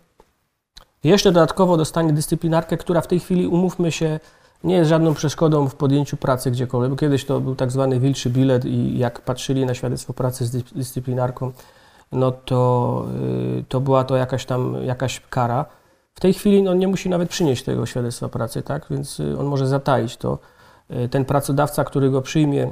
jeszcze 1.04 1.32
dodatkowo 1.32 1.76
dostanie 1.76 2.12
dyscyplinarkę, 2.12 2.76
która 2.76 3.00
w 3.00 3.06
tej 3.06 3.20
chwili, 3.20 3.46
umówmy 3.46 3.92
się, 3.92 4.20
nie 4.64 4.74
jest 4.74 4.88
żadną 4.88 5.14
przeszkodą 5.14 5.68
w 5.68 5.74
podjęciu 5.74 6.16
pracy 6.16 6.50
gdziekolwiek, 6.50 6.98
kiedyś 7.00 7.24
to 7.24 7.40
był 7.40 7.54
tak 7.54 7.70
zwany 7.72 8.00
wilczy 8.00 8.30
bilet 8.30 8.64
i 8.64 8.98
jak 8.98 9.20
patrzyli 9.20 9.66
na 9.66 9.74
świadectwo 9.74 10.12
pracy 10.12 10.46
z 10.46 10.50
dy- 10.50 10.62
dyscyplinarką, 10.74 11.52
no 12.12 12.32
to, 12.32 13.04
y, 13.60 13.64
to 13.68 13.80
była 13.80 14.04
to 14.04 14.16
jakaś 14.16 14.44
tam 14.44 14.76
jakaś 14.84 15.20
kara. 15.30 15.64
W 16.14 16.20
tej 16.20 16.34
chwili 16.34 16.68
on 16.68 16.78
nie 16.78 16.88
musi 16.88 17.08
nawet 17.08 17.28
przynieść 17.28 17.64
tego 17.64 17.86
świadectwa 17.86 18.28
pracy, 18.28 18.62
tak? 18.62 18.86
Więc 18.90 19.20
y, 19.20 19.38
on 19.38 19.46
może 19.46 19.66
zataić 19.66 20.16
to. 20.16 20.38
Y, 20.90 21.08
Ten 21.08 21.24
pracodawca, 21.24 21.84
który 21.84 22.10
go 22.10 22.22
przyjmie, 22.22 22.70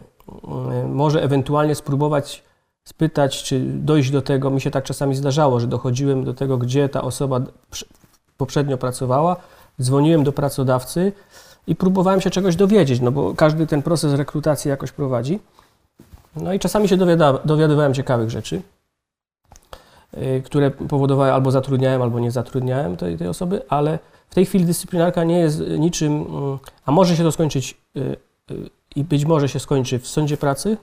może 0.88 1.22
ewentualnie 1.22 1.74
spróbować 1.74 2.42
spytać, 2.84 3.42
czy 3.42 3.60
dojść 3.60 4.10
do 4.10 4.22
tego. 4.22 4.50
Mi 4.50 4.60
się 4.60 4.70
tak 4.70 4.84
czasami 4.84 5.14
zdarzało, 5.14 5.60
że 5.60 5.66
dochodziłem 5.66 6.24
do 6.24 6.34
tego, 6.34 6.58
gdzie 6.58 6.88
ta 6.88 7.02
osoba 7.02 7.40
poprzednio 8.36 8.78
pracowała, 8.78 9.36
dzwoniłem 9.82 10.24
do 10.24 10.32
pracodawcy 10.32 11.12
i 11.66 11.76
próbowałem 11.76 12.20
się 12.20 12.30
czegoś 12.30 12.56
dowiedzieć, 12.56 13.00
no 13.00 13.12
bo 13.12 13.34
każdy 13.34 13.66
ten 13.66 13.82
proces 13.82 14.14
rekrutacji 14.14 14.68
jakoś 14.68 14.92
prowadzi. 14.92 15.40
No 16.36 16.52
i 16.52 16.58
czasami 16.58 16.88
się 16.88 16.96
dowiadywałem 17.44 17.94
ciekawych 17.94 18.30
rzeczy 18.30 18.62
y, 20.16 20.42
które 20.44 20.70
powodowały 20.70 21.32
albo 21.32 21.50
zatrudniałem, 21.50 22.02
albo 22.02 22.20
nie 22.20 22.30
zatrudniałem 22.30 22.96
tej, 22.96 23.18
tej 23.18 23.28
osoby, 23.28 23.62
ale 23.68 23.98
w 24.30 24.34
tej 24.34 24.46
chwili 24.46 24.64
dyscyplinarka 24.64 25.24
nie 25.24 25.38
jest 25.38 25.60
niczym, 25.78 26.12
mm, 26.12 26.58
a 26.86 26.92
może 26.92 27.16
się 27.16 27.22
to 27.22 27.32
skończyć 27.32 27.76
y, 27.96 28.00
y, 28.50 28.70
i 28.96 29.04
być 29.04 29.24
może 29.24 29.48
się 29.48 29.60
skończy 29.60 29.98
w 29.98 30.08
sądzie 30.08 30.36
pracy 30.36 30.76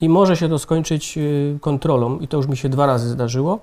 i 0.00 0.08
może 0.08 0.36
się 0.36 0.48
to 0.48 0.58
skończyć 0.58 1.18
kontrolą 1.60 2.18
i 2.18 2.28
to 2.28 2.36
już 2.36 2.46
mi 2.46 2.56
się 2.56 2.68
dwa 2.68 2.86
razy 2.86 3.08
zdarzyło, 3.08 3.58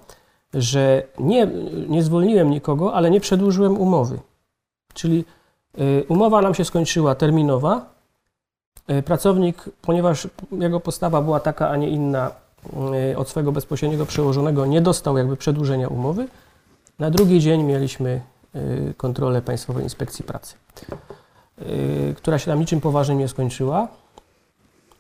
że 0.53 1.03
nie, 1.20 1.48
nie 1.89 2.03
zwolniłem 2.03 2.50
nikogo, 2.50 2.94
ale 2.94 3.12
nie 3.12 3.20
przedłużyłem 3.20 3.77
umowy. 3.77 4.20
Czyli 4.94 5.25
umowa 6.07 6.41
nam 6.41 6.55
się 6.55 6.65
skończyła 6.65 7.15
terminowa, 7.15 7.85
y, 8.89 9.03
pracownik, 9.03 9.63
ponieważ 9.81 10.27
jego 10.51 10.79
postawa 10.79 11.21
była 11.21 11.39
taka, 11.39 11.69
a 11.69 11.75
nie 11.77 11.89
inna, 11.89 12.31
y, 13.11 13.17
od 13.17 13.29
swojego 13.29 13.51
bezpośredniego 13.51 14.05
przełożonego 14.05 14.65
nie 14.65 14.81
dostał 14.81 15.17
jakby 15.17 15.38
przedłużenia 15.38 15.88
umowy. 15.88 16.27
Na 16.99 17.11
drugi 17.11 17.39
dzień 17.39 17.63
mieliśmy 17.63 18.21
y, 18.55 18.93
kontrolę 18.97 19.41
Państwowej 19.41 19.83
Inspekcji 19.83 20.25
Pracy, 20.25 20.55
y, 21.61 22.13
która 22.17 22.39
się 22.39 22.51
nam 22.51 22.59
niczym 22.59 22.81
poważnym 22.81 23.17
nie 23.17 23.27
skończyła, 23.27 23.88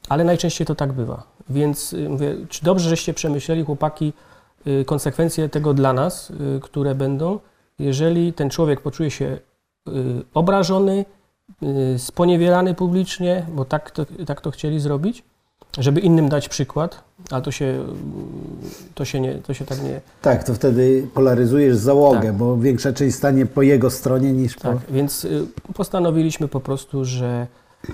ale 0.09 0.23
najczęściej 0.23 0.67
to 0.67 0.75
tak 0.75 0.93
bywa. 0.93 1.23
Więc 1.49 1.93
y, 1.93 2.09
mówię, 2.09 2.35
czy 2.49 2.65
dobrze, 2.65 2.89
żeście 2.89 3.13
przemyśleli, 3.13 3.63
chłopaki, 3.63 4.13
y, 4.67 4.85
konsekwencje 4.85 5.49
tego 5.49 5.73
dla 5.73 5.93
nas, 5.93 6.29
y, 6.29 6.59
które 6.61 6.95
będą, 6.95 7.39
jeżeli 7.79 8.33
ten 8.33 8.49
człowiek 8.49 8.81
poczuje 8.81 9.11
się 9.11 9.25
y, 9.25 9.39
obrażony, 10.33 11.05
y, 11.63 11.99
sponiewierany 11.99 12.73
publicznie, 12.73 13.45
bo 13.55 13.65
tak 13.65 13.91
to, 13.91 14.05
tak 14.25 14.41
to 14.41 14.51
chcieli 14.51 14.79
zrobić, 14.79 15.23
żeby 15.77 15.99
innym 15.99 16.29
dać 16.29 16.49
przykład, 16.49 17.03
a 17.31 17.41
to 17.41 17.51
się, 17.51 17.65
mm, 17.65 17.91
to 18.95 19.05
się, 19.05 19.19
nie, 19.19 19.35
to 19.35 19.53
się 19.53 19.65
tak 19.65 19.83
nie... 19.83 20.01
Tak, 20.21 20.43
to 20.43 20.53
wtedy 20.53 21.07
polaryzujesz 21.13 21.77
załogę, 21.77 22.21
Tak. 22.27 22.33
bo 22.33 22.57
większa 22.57 22.93
część 22.93 23.15
stanie 23.15 23.45
po 23.45 23.61
jego 23.61 23.89
stronie 23.89 24.33
niż 24.33 24.55
po... 24.55 24.61
Tak, 24.61 24.77
więc 24.89 25.25
y, 25.25 25.47
postanowiliśmy 25.73 26.47
po 26.47 26.59
prostu, 26.59 27.05
że 27.05 27.47
y, 27.89 27.93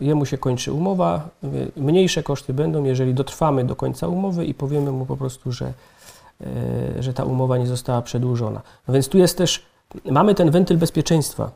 jemu 0.00 0.26
się 0.26 0.38
kończy 0.38 0.72
umowa, 0.72 1.28
y, 1.44 1.80
mniejsze 1.80 2.22
koszty 2.22 2.54
będą, 2.54 2.84
jeżeli 2.84 3.14
dotrwamy 3.14 3.64
do 3.64 3.76
końca 3.76 4.08
umowy 4.08 4.44
i 4.44 4.54
powiemy 4.54 4.92
mu 4.92 5.06
po 5.06 5.16
prostu, 5.16 5.52
że, 5.52 5.72
y, 6.40 7.02
że 7.02 7.14
ta 7.14 7.24
umowa 7.24 7.58
nie 7.58 7.66
została 7.66 8.02
przedłużona. 8.02 8.60
No 8.88 8.94
więc 8.94 9.08
tu 9.08 9.18
jest 9.18 9.38
też, 9.38 9.62
mamy 10.04 10.34
ten 10.34 10.50
wentyl 10.50 10.78
bezpieczeństwa. 10.78 11.50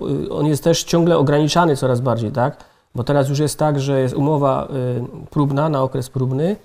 Y, 0.00 0.32
On 0.32 0.46
jest 0.46 0.64
też 0.64 0.84
ciągle 0.84 1.18
ograniczany 1.18 1.76
coraz 1.76 2.00
bardziej, 2.00 2.32
tak? 2.32 2.64
Bo 2.94 3.04
teraz 3.04 3.28
już 3.28 3.38
jest 3.38 3.58
tak, 3.58 3.80
że 3.80 4.00
jest 4.00 4.14
umowa 4.14 4.68
y, 5.24 5.26
próbna 5.30 5.68
na 5.68 5.82
okres 5.82 6.10
próbny, 6.10 6.56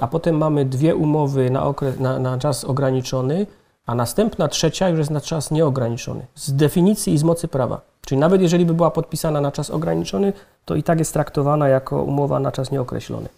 a 0.00 0.06
potem 0.06 0.36
mamy 0.36 0.64
dwie 0.64 0.96
umowy 0.96 1.50
na, 1.50 1.62
okres, 1.62 2.00
na, 2.00 2.18
na 2.18 2.38
czas 2.38 2.64
ograniczony, 2.64 3.46
a 3.86 3.94
następna 3.94 4.48
trzecia 4.48 4.88
już 4.88 4.98
jest 4.98 5.10
na 5.10 5.20
czas 5.20 5.50
nieograniczony. 5.50 6.26
Z 6.34 6.52
definicji 6.52 7.14
i 7.14 7.18
z 7.18 7.22
mocy 7.22 7.48
prawa. 7.48 7.80
Czyli 8.06 8.18
nawet 8.20 8.42
jeżeli 8.42 8.66
by 8.66 8.74
była 8.74 8.90
podpisana 8.90 9.40
na 9.40 9.52
czas 9.52 9.70
ograniczony, 9.70 10.32
to 10.64 10.74
i 10.74 10.82
tak 10.82 10.98
jest 10.98 11.12
traktowana 11.12 11.68
jako 11.68 12.02
umowa 12.02 12.40
na 12.40 12.52
czas 12.52 12.70
nieokreślony. 12.70 13.28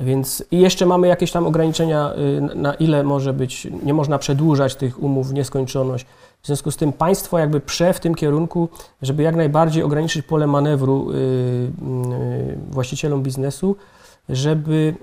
Więc 0.00 0.44
i 0.50 0.58
jeszcze 0.60 0.86
mamy 0.86 1.06
jakieś 1.08 1.32
tam 1.32 1.46
ograniczenia, 1.46 2.12
y, 2.14 2.40
na- 2.54 2.74
ile 2.74 3.02
może 3.02 3.32
być, 3.32 3.68
nie 3.82 3.94
można 3.94 4.18
przedłużać 4.18 4.74
tych 4.74 5.02
umów 5.02 5.28
w 5.28 5.34
nieskończoność. 5.34 6.06
W 6.42 6.46
związku 6.46 6.70
z 6.70 6.76
tym 6.76 6.92
państwo 6.92 7.38
jakby 7.38 7.60
prze 7.60 7.92
w 7.92 8.00
tym 8.00 8.14
kierunku, 8.14 8.68
żeby 9.02 9.22
jak 9.22 9.36
najbardziej 9.36 9.82
ograniczyć 9.82 10.26
pole 10.26 10.46
manewru 10.46 11.10
y, 11.10 11.14
y, 11.14 12.58
właścicielom 12.70 13.22
biznesu, 13.22 13.76
żeby, 14.28 14.94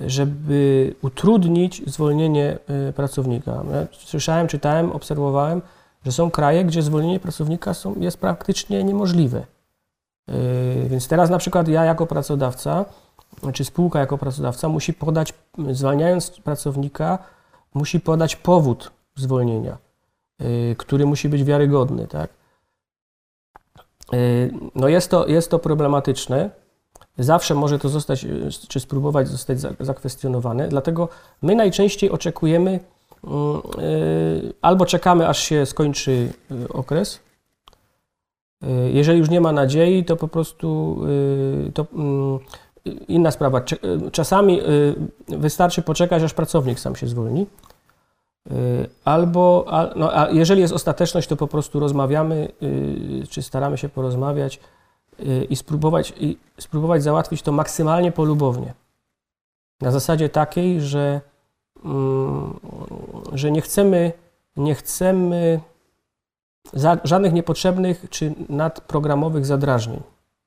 y, 0.00 0.10
żeby 0.10 0.94
utrudnić 1.02 1.82
zwolnienie 1.90 2.58
pracownika. 2.96 3.52
Ja 3.52 3.86
słyszałem, 3.92 4.46
czytałem, 4.48 4.92
obserwowałem, 4.92 5.62
że 6.04 6.12
są 6.12 6.30
kraje, 6.30 6.64
gdzie 6.64 6.82
zwolnienie 6.82 7.20
pracownika 7.20 7.74
są, 7.74 7.94
jest 8.00 8.18
praktycznie 8.18 8.84
niemożliwe. 8.84 9.46
Więc 10.86 11.08
teraz 11.08 11.30
na 11.30 11.38
przykład 11.38 11.68
ja 11.68 11.84
jako 11.84 12.06
pracodawca, 12.06 12.84
czy 13.52 13.64
spółka 13.64 14.00
jako 14.00 14.18
pracodawca 14.18 14.68
musi 14.68 14.94
podać, 14.94 15.34
zwalniając 15.72 16.30
pracownika, 16.30 17.18
musi 17.74 18.00
podać 18.00 18.36
powód 18.36 18.90
zwolnienia, 19.16 19.78
y, 20.42 20.74
który 20.78 21.06
musi 21.06 21.28
być 21.28 21.44
wiarygodny, 21.44 22.06
tak? 22.06 22.30
Y, 24.14 24.50
No 24.74 24.88
jest 24.88 25.10
to, 25.10 25.26
jest 25.26 25.50
to 25.50 25.58
problematyczne. 25.58 26.50
Zawsze 27.18 27.54
może 27.54 27.78
to 27.78 27.88
zostać, 27.88 28.24
y, 28.24 28.48
czy 28.68 28.80
spróbować 28.80 29.28
zostać 29.28 29.60
za- 29.60 29.72
zakwestionowane, 29.80 30.68
dlatego 30.68 31.08
my 31.42 31.54
najczęściej 31.54 32.10
oczekujemy, 32.10 32.80
albo 34.62 34.86
czekamy, 34.86 35.28
aż 35.28 35.38
się 35.38 35.66
skończy 35.66 36.32
okres, 36.68 37.20
Jeżeli 38.92 39.18
już 39.18 39.30
nie 39.30 39.40
ma 39.40 39.52
nadziei, 39.52 40.04
to 40.04 40.16
po 40.16 40.28
prostu 40.28 41.00
to 41.74 41.86
mm, 41.94 42.38
inna 43.08 43.30
sprawa. 43.30 43.60
Y, 43.60 44.10
Czasami 44.10 44.60
y, 44.60 44.94
wystarczy 45.28 45.82
poczekać, 45.82 46.22
aż 46.22 46.34
pracownik 46.34 46.80
sam 46.80 46.96
się 46.96 47.06
zwolni. 47.06 47.46
Y, 48.50 48.88
Albo, 49.04 49.66
no, 49.96 50.16
a 50.16 50.30
jeżeli 50.30 50.60
jest 50.60 50.74
ostateczność, 50.74 51.28
to 51.28 51.36
po 51.36 51.46
prostu 51.46 51.80
rozmawiamy, 51.80 52.48
czy 53.30 53.42
staramy 53.42 53.78
się 53.78 53.88
porozmawiać 53.88 54.60
i 55.50 55.56
spróbować, 55.56 56.12
i 56.20 56.38
spróbować 56.60 57.02
załatwić 57.02 57.42
to 57.42 57.52
maksymalnie 57.52 58.12
polubownie. 58.12 58.74
Na 59.80 59.90
zasadzie 59.90 60.28
takiej, 60.28 60.80
że, 60.80 61.20
mm, 61.84 62.60
że 63.32 63.50
nie 63.50 63.60
chcemy, 63.60 64.12
nie 64.56 64.74
chcemy 64.74 65.60
żadnych 67.04 67.32
niepotrzebnych 67.32 68.06
czy 68.10 68.34
nadprogramowych 68.48 69.46
zadrażnień. 69.46 70.02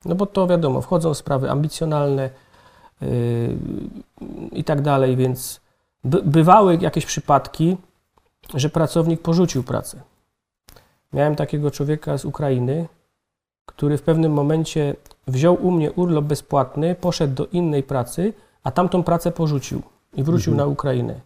No 0.05 0.15
bo 0.15 0.25
to 0.25 0.47
wiadomo, 0.47 0.81
wchodzą 0.81 1.13
sprawy 1.13 1.51
ambicjonalne 1.51 2.29
yy, 3.01 3.07
i 4.51 4.63
tak 4.63 4.81
dalej, 4.81 5.15
więc 5.15 5.61
by, 6.03 6.21
bywały 6.23 6.77
jakieś 6.81 7.05
przypadki, 7.05 7.77
że 8.53 8.69
pracownik 8.69 9.21
porzucił 9.21 9.63
pracę. 9.63 10.01
Miałem 11.13 11.35
takiego 11.35 11.71
człowieka 11.71 12.17
z 12.17 12.25
Ukrainy, 12.25 12.87
który 13.65 13.97
w 13.97 14.01
pewnym 14.01 14.33
momencie 14.33 14.95
wziął 15.27 15.67
u 15.67 15.71
mnie 15.71 15.91
urlop 15.91 16.25
bezpłatny, 16.25 16.95
poszedł 16.95 17.33
do 17.33 17.45
innej 17.45 17.83
pracy, 17.83 18.33
a 18.63 18.71
tamtą 18.71 19.03
pracę 19.03 19.31
porzucił 19.31 19.81
i 20.13 20.23
wrócił 20.23 20.55
na 20.55 20.65
Ukrainę. 20.65 21.19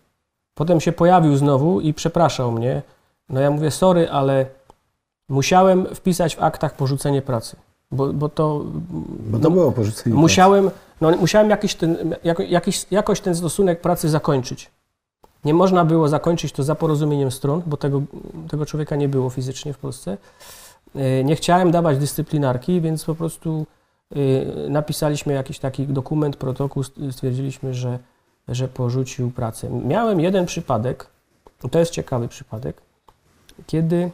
Potem 0.53 0.81
się 0.81 0.91
pojawił 0.91 1.37
znowu 1.37 1.81
i 1.81 1.93
przepraszał 1.93 2.51
mnie. 2.51 2.81
No 3.29 3.39
ja 3.39 3.51
mówię, 3.51 3.71
sorry, 3.71 4.09
ale 4.11 4.45
musiałem 5.29 5.95
wpisać 5.95 6.35
w 6.35 6.43
aktach 6.43 6.75
porzucenie 6.75 7.21
pracy, 7.21 7.55
bo, 7.93 8.13
bo 8.13 8.29
to 8.29 8.65
Bo 9.29 9.39
to 9.39 9.51
było 9.51 9.71
porzucenie. 9.71 10.15
musiałem, 10.15 10.71
no, 11.01 11.11
musiałem 11.17 11.49
jakiś 11.49 11.75
ten, 11.75 12.15
jakiś, 12.49 12.85
jakoś 12.91 13.21
ten 13.21 13.35
stosunek 13.35 13.81
pracy 13.81 14.09
zakończyć. 14.09 14.71
Nie 15.45 15.53
można 15.53 15.85
było 15.85 16.07
zakończyć 16.07 16.51
to 16.51 16.63
za 16.63 16.75
porozumieniem 16.75 17.31
stron, 17.31 17.61
bo 17.65 17.77
tego, 17.77 18.01
tego 18.49 18.65
człowieka 18.65 18.95
nie 18.95 19.09
było 19.09 19.29
fizycznie 19.29 19.73
w 19.73 19.77
Polsce. 19.77 20.17
E, 20.95 21.23
Nie 21.23 21.35
chciałem 21.35 21.71
dawać 21.71 21.97
dyscyplinarki, 21.97 22.81
więc 22.81 23.05
po 23.05 23.15
prostu 23.15 23.65
e, 24.11 24.69
napisaliśmy 24.69 25.33
jakiś 25.33 25.59
taki 25.59 25.87
dokument, 25.87 26.35
protokół, 26.35 26.83
stwierdziliśmy, 27.11 27.73
że, 27.73 27.99
że 28.47 28.67
porzucił 28.67 29.31
pracę. 29.31 29.69
Miałem 29.69 30.19
jeden 30.19 30.45
przypadek, 30.45 31.07
to 31.71 31.79
jest 31.79 31.91
ciekawy 31.91 32.27
przypadek, 32.27 32.81
kiedy 33.67 34.11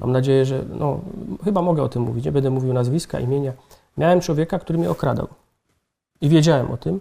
mam 0.00 0.12
nadzieję, 0.12 0.44
że 0.44 0.64
no, 0.78 1.00
chyba 1.44 1.62
mogę 1.62 1.82
o 1.82 1.88
tym 1.88 2.02
mówić, 2.02 2.24
nie 2.24 2.32
będę 2.32 2.50
mówił 2.50 2.72
nazwiska, 2.72 3.20
imienia. 3.20 3.52
Miałem 3.96 4.20
człowieka, 4.20 4.58
który 4.58 4.78
mnie 4.78 4.90
okradał. 4.90 5.28
I 6.20 6.28
wiedziałem 6.28 6.70
o 6.70 6.76
tym, 6.76 7.00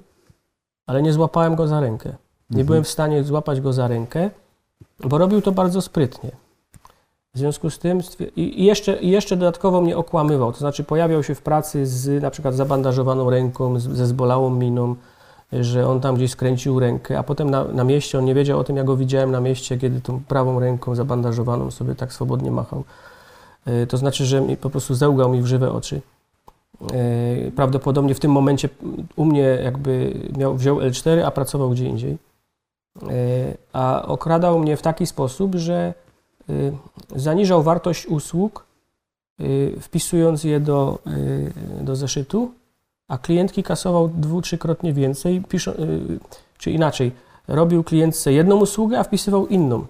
ale 0.88 1.02
nie 1.02 1.14
złapałem 1.14 1.56
go 1.56 1.68
za 1.68 1.80
rękę. 1.80 2.14
Nie 2.50 2.64
byłem 2.64 2.84
w 2.84 2.88
stanie 2.88 3.24
złapać 3.24 3.62
go 3.62 3.74
za 3.74 3.88
rękę, 3.88 4.30
bo 5.00 5.18
robił 5.18 5.42
to 5.42 5.52
bardzo 5.52 5.82
sprytnie. 5.82 6.32
W 7.34 7.38
związku 7.38 7.70
z 7.70 7.80
tym 7.80 8.02
i 8.36 8.66
jeszcze, 8.66 8.98
i 9.02 9.10
jeszcze 9.10 9.38
dodatkowo 9.38 9.82
mnie 9.82 9.98
okłamywał, 9.98 10.52
to 10.52 10.60
znaczy 10.60 10.84
pojawiał 10.84 11.24
się 11.24 11.36
w 11.36 11.42
pracy 11.42 11.86
z 11.86 12.24
na 12.24 12.32
przykład 12.32 12.56
zabandażowaną 12.56 13.30
ręką, 13.30 13.80
z, 13.80 13.84
ze 13.84 14.06
zbolałą 14.06 14.50
miną, 14.50 14.96
że 15.54 15.88
on 15.88 16.02
tam 16.02 16.16
gdzieś 16.16 16.32
skręcił 16.32 16.80
rękę, 16.80 17.20
a 17.20 17.24
potem 17.24 17.50
na, 17.50 17.64
na 17.64 17.84
mieście, 17.84 18.18
on 18.20 18.26
nie 18.26 18.34
wiedział 18.36 18.60
o 18.60 18.64
tym, 18.64 18.78
ja 18.78 18.84
go 18.84 18.98
widziałem 18.98 19.32
na 19.32 19.40
mieście, 19.40 19.78
kiedy 19.78 20.02
tą 20.02 20.22
prawą 20.28 20.60
ręką 20.60 20.96
zabandażowaną 20.96 21.72
sobie 21.72 21.96
tak 21.96 22.14
swobodnie 22.14 22.52
machał. 22.52 22.84
E, 23.66 23.88
To 23.88 23.98
znaczy, 23.98 24.26
że 24.26 24.42
po 24.62 24.70
prostu 24.70 24.94
zełgał 24.96 25.30
mi 25.30 25.42
w 25.42 25.46
żywe 25.46 25.72
oczy. 25.72 26.02
E, 26.94 27.52
Prawdopodobnie 27.52 28.16
w 28.16 28.20
tym 28.20 28.32
momencie 28.32 28.70
u 29.16 29.26
mnie 29.26 29.42
jakby 29.64 30.14
miał, 30.38 30.56
wziął 30.56 30.78
L4, 30.78 31.22
a 31.22 31.32
pracował 31.32 31.70
gdzie 31.70 31.86
indziej. 31.86 32.18
E, 33.04 33.08
A 33.74 34.06
okradał 34.06 34.60
mnie 34.60 34.78
w 34.78 34.82
taki 34.82 35.06
sposób, 35.08 35.56
że 35.56 35.94
zaniżał 37.16 37.64
wartość 37.64 38.06
usług, 38.06 38.66
wpisując 39.82 40.44
je 40.44 40.60
do, 40.60 41.00
do 41.82 41.96
zeszytu, 41.96 42.52
a 43.10 43.18
klientki 43.18 43.64
kasował 43.64 44.08
dwu, 44.10 44.42
trzykrotnie 44.42 44.94
więcej, 44.94 45.42
piszą, 45.42 45.72
y, 45.72 46.20
czy 46.58 46.72
inaczej, 46.72 47.12
robił 47.48 47.84
klientce 47.84 48.34
jedną 48.34 48.56
usługę, 48.58 49.00
a 49.00 49.04
wpisywał 49.04 49.48
inną. 49.48 49.86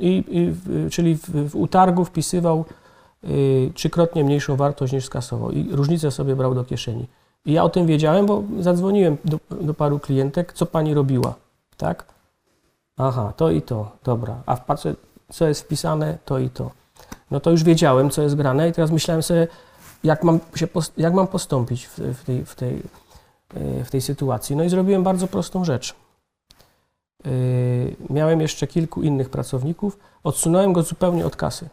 I, 0.00 0.24
i, 0.28 0.50
w- 0.50 0.90
czyli 0.90 1.14
w, 1.16 1.50
w 1.50 1.56
utargu 1.56 2.04
wpisywał 2.04 2.64
y, 3.24 3.70
trzykrotnie 3.74 4.24
mniejszą 4.24 4.56
wartość 4.56 4.92
niż 4.92 5.04
skasował 5.04 5.50
i 5.50 5.68
różnicę 5.72 6.10
sobie 6.10 6.36
brał 6.36 6.54
do 6.54 6.64
kieszeni. 6.64 7.06
I 7.46 7.52
ja 7.52 7.64
o 7.64 7.68
tym 7.68 7.86
wiedziałem, 7.86 8.26
bo 8.26 8.42
zadzwoniłem 8.60 9.16
do, 9.24 9.38
do 9.60 9.74
paru 9.74 9.98
klientek, 9.98 10.52
co 10.52 10.66
pani 10.66 10.94
robiła, 10.94 11.34
tak? 11.76 12.04
Aha, 12.96 13.32
to 13.36 13.50
i 13.50 13.62
to, 13.62 13.92
dobra. 14.04 14.42
A 14.46 14.56
patrzę, 14.56 14.94
co 15.32 15.48
jest 15.48 15.60
wpisane, 15.62 16.18
to 16.24 16.38
i 16.38 16.50
to. 16.50 16.70
No 17.30 17.40
to 17.40 17.50
już 17.50 17.62
wiedziałem, 17.64 18.10
co 18.10 18.22
jest 18.22 18.34
grane 18.34 18.68
i 18.68 18.72
teraz 18.72 18.90
myślałem 18.90 19.22
sobie, 19.22 19.48
jak 20.04 20.24
mam, 20.24 20.40
się, 20.54 20.66
jak 20.96 21.14
mam 21.14 21.26
postąpić 21.26 21.86
w, 21.86 21.98
w, 21.98 22.24
tej, 22.24 22.44
w, 22.44 22.54
tej, 22.54 22.82
y, 23.56 23.84
w 23.84 23.90
tej 23.90 24.00
sytuacji. 24.00 24.56
No 24.56 24.64
i 24.64 24.68
zrobiłem 24.68 25.02
bardzo 25.02 25.26
prostą 25.26 25.64
rzecz. 25.64 25.94
Y, 27.26 27.96
Miałem 28.10 28.40
jeszcze 28.40 28.66
kilku 28.66 29.02
innych 29.02 29.30
pracowników, 29.30 29.98
odsunąłem 30.24 30.72
go 30.72 30.82
zupełnie 30.82 31.26
od 31.26 31.36
kasy. 31.36 31.68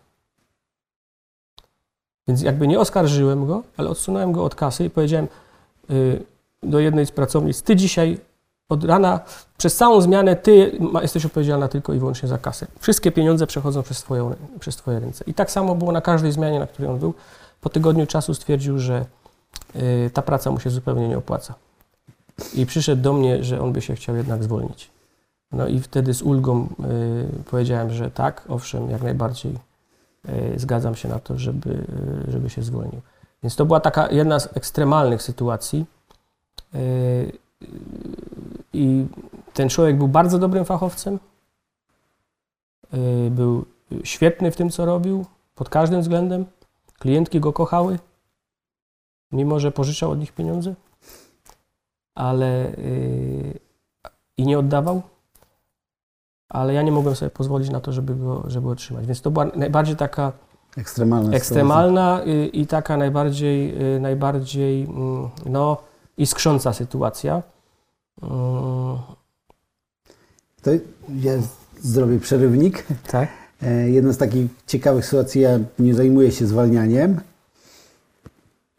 Więc 2.27 2.41
jakby 2.41 2.67
nie 2.67 2.79
oskarżyłem 2.79 3.47
go, 3.47 3.63
ale 3.77 3.89
odsunąłem 3.89 4.31
go 4.31 4.43
od 4.43 4.55
kasy 4.55 4.85
i 4.85 4.89
powiedziałem 4.89 5.27
y, 5.89 6.23
do 6.63 6.79
jednej 6.79 7.05
z 7.05 7.11
pracownic, 7.11 7.61
ty 7.61 7.75
dzisiaj 7.75 8.19
od 8.69 8.83
rana, 8.83 9.19
przez 9.57 9.75
całą 9.75 10.01
zmianę, 10.01 10.35
ty 10.35 10.79
jesteś 11.01 11.25
odpowiedzialna 11.25 11.67
tylko 11.67 11.93
i 11.93 11.99
wyłącznie 11.99 12.29
za 12.29 12.37
kasę. 12.37 12.67
Wszystkie 12.79 13.11
pieniądze 13.11 13.47
przechodzą 13.47 13.83
przez, 13.83 13.99
twoją, 14.03 14.29
rę- 14.29 14.35
przez 14.59 14.75
twoje 14.75 14.99
ręce. 14.99 15.23
I 15.27 15.33
tak 15.33 15.51
samo 15.51 15.75
było 15.75 15.91
na 15.91 16.01
każdej 16.01 16.31
zmianie, 16.31 16.59
na 16.59 16.67
której 16.67 16.91
on 16.91 16.99
był. 16.99 17.13
Po 17.67 17.71
tygodniu 17.71 18.07
czasu 18.07 18.33
stwierdził, 18.33 18.79
że 18.79 19.05
y, 19.75 20.11
ta 20.13 20.21
praca 20.21 20.51
mu 20.51 20.59
się 20.59 20.69
zupełnie 20.69 21.07
nie 21.07 21.17
opłaca. 21.17 21.53
I 22.53 22.65
przyszedł 22.65 23.01
do 23.01 23.13
mnie, 23.13 23.43
że 23.43 23.61
on 23.61 23.73
by 23.73 23.81
się 23.81 23.95
chciał 23.95 24.15
jednak 24.15 24.43
zwolnić. 24.43 24.91
No 25.51 25.67
i 25.67 25.79
wtedy 25.79 26.13
z 26.13 26.21
ulgą 26.21 26.63
y, 26.63 27.43
powiedziałem, 27.43 27.93
że 27.93 28.11
tak, 28.11 28.43
owszem, 28.47 28.89
jak 28.89 29.01
najbardziej 29.01 29.51
y, 30.29 30.59
zgadzam 30.59 30.95
się 30.95 31.09
na 31.09 31.19
to, 31.19 31.37
żeby, 31.37 31.85
żeby 32.27 32.49
się 32.49 32.63
zwolnił. 32.63 33.01
Więc 33.43 33.55
to 33.55 33.65
była 33.65 33.79
taka 33.79 34.11
jedna 34.11 34.39
z 34.39 34.57
ekstremalnych 34.57 35.21
sytuacji. 35.21 35.85
I 38.73 39.05
ten 39.53 39.69
człowiek 39.69 39.97
był 39.97 40.07
bardzo 40.07 40.39
dobrym 40.39 40.65
fachowcem. 40.65 41.19
Był 43.31 43.65
świetny 44.03 44.51
w 44.51 44.55
tym, 44.55 44.69
co 44.69 44.85
robił, 44.85 45.25
pod 45.55 45.69
każdym 45.69 46.01
względem. 46.01 46.45
Klientki 46.99 47.39
go 47.39 47.53
kochały, 47.53 47.99
mimo 49.31 49.59
że 49.59 49.71
pożyczał 49.71 50.11
od 50.11 50.19
nich 50.19 50.31
pieniądze, 50.31 50.75
ale 52.15 52.67
y, 52.67 53.59
i 54.37 54.45
nie 54.45 54.59
oddawał 54.59 55.01
ale 56.49 56.73
ja 56.73 56.81
nie 56.81 56.91
mogłem 56.91 57.15
sobie 57.15 57.29
pozwolić 57.29 57.69
na 57.69 57.79
to, 57.79 57.91
żeby 57.91 58.15
go 58.15 58.43
żeby 58.47 58.69
otrzymać. 58.69 59.05
Więc 59.05 59.21
to 59.21 59.31
była 59.31 59.45
najbardziej 59.45 59.95
taka 59.95 60.31
Ekstremalna 60.77 61.35
ekstremalna 61.37 62.21
y, 62.27 62.47
i 62.47 62.67
taka 62.67 62.97
najbardziej, 62.97 63.81
y, 63.95 63.99
najbardziej 63.99 64.83
mm, 64.83 65.29
no, 65.45 65.77
iskrząca 66.17 66.73
sytuacja. 66.73 67.43
Mm, 68.21 68.97
To 70.61 70.71
ja 71.09 71.33
zrobię 71.79 72.19
przerywnik. 72.19 72.85
Tak? 73.11 73.29
E, 73.63 73.89
Jedna 73.89 74.13
z 74.13 74.17
takich 74.17 74.45
ciekawych 74.67 75.05
sytuacji, 75.05 75.41
ja 75.41 75.59
nie 75.79 75.93
zajmuję 75.93 76.31
się 76.31 76.47
zwalnianiem. 76.47 77.19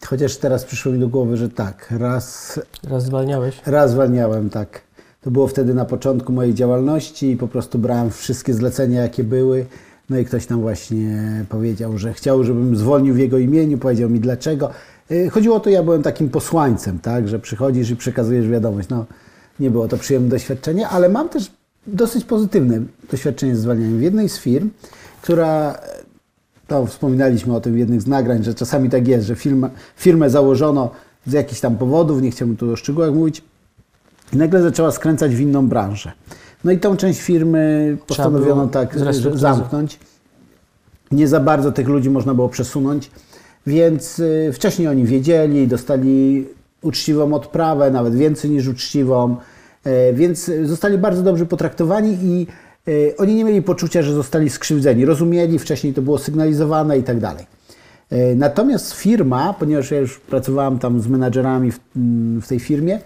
Chociaż 0.07 0.37
teraz 0.37 0.65
przyszło 0.65 0.93
mi 0.93 0.99
do 0.99 1.09
głowy, 1.09 1.37
że 1.37 1.49
tak, 1.49 1.95
raz, 1.99 2.61
Raz 2.89 3.05
zwalniałeś. 3.05 3.61
raz 3.67 3.91
zwalniałem, 3.91 4.51
tak. 4.51 4.81
To 5.21 5.31
było 5.31 5.47
wtedy 5.47 5.75
na 5.75 5.85
początku 5.85 6.33
mojej 6.33 6.55
działalności 6.55 7.31
i 7.31 7.37
po 7.37 7.49
prostu 7.49 7.79
brałem 7.79 8.11
wszystkie 8.11 8.55
zlecenia, 8.55 9.03
jakie 9.03 9.25
były. 9.25 9.67
No 10.11 10.19
i 10.19 10.25
ktoś 10.25 10.47
tam 10.47 10.61
właśnie 10.61 11.45
powiedział, 11.49 11.99
że 11.99 12.13
chciał, 12.13 12.45
żebym 12.45 12.77
zwolnił 12.77 13.15
w 13.15 13.19
jego 13.19 13.39
imieniu, 13.39 13.79
powiedział 13.79 14.11
mi 14.11 14.21
dlaczego. 14.21 14.71
E, 15.11 15.29
Chodziło 15.29 15.57
o 15.57 15.61
to, 15.61 15.71
ja 15.71 15.83
byłem 15.83 16.03
takim 16.03 16.29
posłańcem, 16.29 16.99
tak, 16.99 17.29
że 17.29 17.39
przychodzisz 17.39 17.91
i 17.91 17.97
przekazujesz 17.97 18.49
wiadomość. 18.49 18.89
No, 18.89 19.07
nie 19.61 19.71
było 19.71 19.89
to 19.89 19.97
przyjemne 19.97 20.29
doświadczenie, 20.29 20.89
ale 20.89 21.09
mam 21.09 21.29
też 21.29 21.51
dosyć 21.89 22.25
pozytywne 22.25 22.81
doświadczenie 23.11 23.57
z 23.57 23.61
zwalnianiem. 23.61 23.99
W 23.99 24.03
jednej 24.03 24.29
z 24.29 24.39
firm, 24.39 24.71
która 25.23 25.79
to 26.67 26.87
wspominaliśmy 26.87 27.57
o 27.57 27.61
tym 27.61 27.75
w 27.75 27.79
jednych 27.79 28.03
z 28.03 28.07
nagrań, 28.07 28.45
że 28.45 28.55
czasami 28.55 28.91
tak 28.91 29.09
jest, 29.09 29.27
że 29.27 29.37
firma, 29.37 29.71
firmę 29.97 30.31
założono 30.31 30.91
z 31.27 31.33
jakichś 31.33 31.61
tam 31.61 31.77
powodów, 31.77 32.23
nie 32.23 32.31
chciałbym 32.31 32.57
tu 32.57 32.73
o 32.73 32.77
szczegółach 32.77 33.15
mówić, 33.15 33.43
i 34.33 34.37
nagle 34.37 34.63
zaczęła 34.63 34.91
skręcać 34.91 35.35
w 35.35 35.41
inną 35.41 35.69
branżę. 35.69 36.13
No 36.65 36.73
i 36.73 36.79
tą 36.79 36.97
część 36.97 37.21
firmy 37.21 37.97
postanowiono 38.07 38.67
tak 38.67 38.99
zamknąć. 39.35 39.99
nie 41.11 41.29
za 41.29 41.41
bardzo 41.41 41.73
tych 41.73 41.89
ludzi 41.89 42.11
można 42.11 42.35
było 42.35 42.49
przesunąć, 42.49 43.11
więc 43.67 44.19
y, 44.19 44.51
wcześniej 44.53 44.89
oni 44.89 45.05
wiedzieli, 45.05 45.69
dostali 45.69 46.47
uczciwą 46.83 47.35
odprawę, 47.35 47.91
nawet 47.91 48.15
więcej 48.15 48.51
niż 48.51 48.69
uczciwą, 48.69 49.33
e, 49.33 49.58
więc 50.13 50.51
zostali 50.65 50.99
bardzo 50.99 51.23
dobrze 51.23 51.47
potraktowani 51.47 52.19
i 52.23 52.47
e, 52.89 53.17
oni 53.17 53.35
nie 53.35 53.45
mieli 53.45 53.63
poczucia, 53.63 54.03
że 54.03 54.15
zostali 54.15 54.51
skrzywdzeni. 54.51 55.05
Rozumieli, 55.05 55.59
wcześniej 55.59 55.95
to 55.95 56.03
było 56.03 56.19
sygnalizowane 56.19 56.99
i 56.99 57.03
tak 57.03 57.21
dalej. 57.21 57.47
E, 58.11 58.35
Natomiast 58.35 58.93
firma, 58.93 59.55
ponieważ 59.59 59.91
ja 59.91 59.99
już 59.99 60.19
pracowałam 60.21 60.79
tam 60.79 61.01
z 61.01 61.09
menadżerami 61.09 61.73
w, 61.73 61.81
mm, 61.97 62.43
w 62.43 62.49
tej 62.49 62.61
firmie, 62.61 63.01